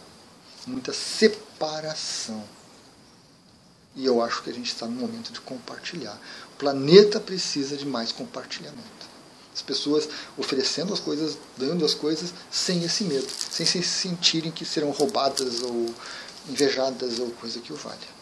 Muita 0.66 0.94
separação. 0.94 2.44
E 3.96 4.06
eu 4.06 4.22
acho 4.22 4.42
que 4.42 4.50
a 4.50 4.54
gente 4.54 4.72
está 4.72 4.86
no 4.86 4.94
momento 4.94 5.32
de 5.34 5.42
compartilhar. 5.42 6.18
O 6.54 6.58
planeta 6.58 7.20
precisa 7.20 7.76
de 7.76 7.86
mais 7.86 8.12
compartilhamento. 8.12 9.12
As 9.54 9.62
pessoas 9.62 10.08
oferecendo 10.38 10.94
as 10.94 11.00
coisas, 11.00 11.38
dando 11.58 11.84
as 11.84 11.94
coisas, 11.94 12.34
sem 12.50 12.84
esse 12.84 13.04
medo, 13.04 13.28
sem 13.30 13.66
se 13.66 13.84
sentirem 13.84 14.50
que 14.52 14.64
serão 14.64 14.92
roubadas 14.92 15.62
ou 15.62 15.94
invejadas 16.48 17.20
ou 17.20 17.32
coisa 17.32 17.60
que 17.60 17.74
o 17.74 17.76
valha. 17.76 18.22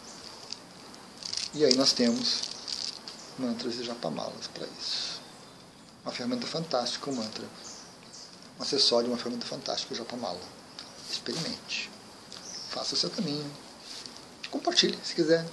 E 1.54 1.64
aí 1.64 1.74
nós 1.76 1.92
temos 1.92 2.42
mantras 3.38 3.76
e 3.78 3.84
japamalas 3.84 4.48
para 4.52 4.66
isso. 4.80 5.20
Uma 6.04 6.12
ferramenta 6.12 6.46
fantástica, 6.46 7.10
o 7.10 7.14
mantra. 7.14 7.46
Um 8.58 8.62
acessório, 8.62 9.08
uma 9.08 9.16
ferramenta 9.16 9.46
fantástica, 9.46 9.94
o 9.94 9.96
japamala. 9.96 10.40
Experimente. 11.10 11.90
Faça 12.70 12.94
o 12.94 12.98
seu 12.98 13.10
caminho. 13.10 13.50
Compartilhe, 14.50 14.98
se 15.04 15.14
quiser. 15.14 15.46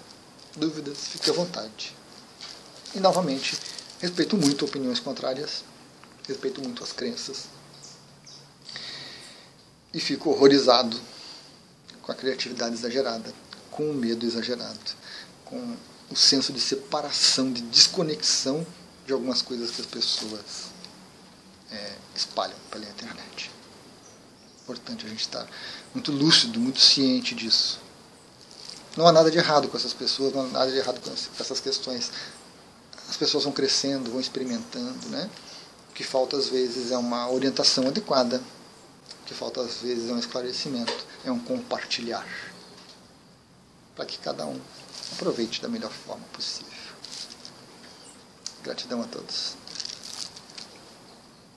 Dúvidas, 0.55 0.97
fique 1.09 1.29
à 1.29 1.33
vontade. 1.33 1.95
E 2.95 2.99
novamente, 2.99 3.57
respeito 3.99 4.35
muito 4.35 4.65
opiniões 4.65 4.99
contrárias, 4.99 5.63
respeito 6.27 6.61
muito 6.61 6.83
as 6.83 6.91
crenças. 6.91 7.45
E 9.93 9.99
fico 9.99 10.31
horrorizado 10.31 10.99
com 12.01 12.11
a 12.11 12.15
criatividade 12.15 12.73
exagerada, 12.73 13.33
com 13.69 13.91
o 13.91 13.93
medo 13.93 14.25
exagerado, 14.25 14.79
com 15.45 15.77
o 16.09 16.15
senso 16.15 16.51
de 16.51 16.59
separação, 16.59 17.51
de 17.51 17.61
desconexão 17.61 18.65
de 19.05 19.13
algumas 19.13 19.41
coisas 19.41 19.71
que 19.71 19.81
as 19.81 19.87
pessoas 19.87 20.71
é, 21.71 21.95
espalham 22.15 22.57
pela 22.71 22.85
internet. 22.85 23.51
Importante 24.63 25.05
a 25.05 25.09
gente 25.09 25.21
estar 25.21 25.47
muito 25.93 26.11
lúcido, 26.11 26.59
muito 26.59 26.79
ciente 26.79 27.35
disso. 27.35 27.79
Não 28.97 29.07
há 29.07 29.11
nada 29.11 29.29
de 29.29 29.37
errado 29.37 29.67
com 29.67 29.77
essas 29.77 29.93
pessoas, 29.93 30.33
não 30.33 30.41
há 30.41 30.47
nada 30.47 30.71
de 30.71 30.77
errado 30.77 30.99
com 30.99 31.11
essas 31.11 31.59
questões. 31.59 32.11
As 33.07 33.15
pessoas 33.15 33.43
vão 33.43 33.53
crescendo, 33.53 34.09
vão 34.09 34.19
experimentando, 34.19 35.07
né? 35.09 35.29
O 35.91 35.93
que 35.93 36.03
falta 36.03 36.35
às 36.35 36.49
vezes 36.49 36.91
é 36.91 36.97
uma 36.97 37.29
orientação 37.29 37.87
adequada. 37.87 38.41
O 39.21 39.25
que 39.25 39.35
falta 39.35 39.61
às 39.61 39.77
vezes 39.77 40.09
é 40.09 40.13
um 40.13 40.17
esclarecimento, 40.17 41.05
é 41.23 41.31
um 41.31 41.37
compartilhar. 41.37 42.27
Para 43.95 44.05
que 44.05 44.17
cada 44.17 44.47
um 44.47 44.59
aproveite 45.13 45.61
da 45.61 45.67
melhor 45.67 45.91
forma 45.91 46.25
possível. 46.33 46.73
Gratidão 48.63 49.03
a 49.03 49.05
todos. 49.05 49.55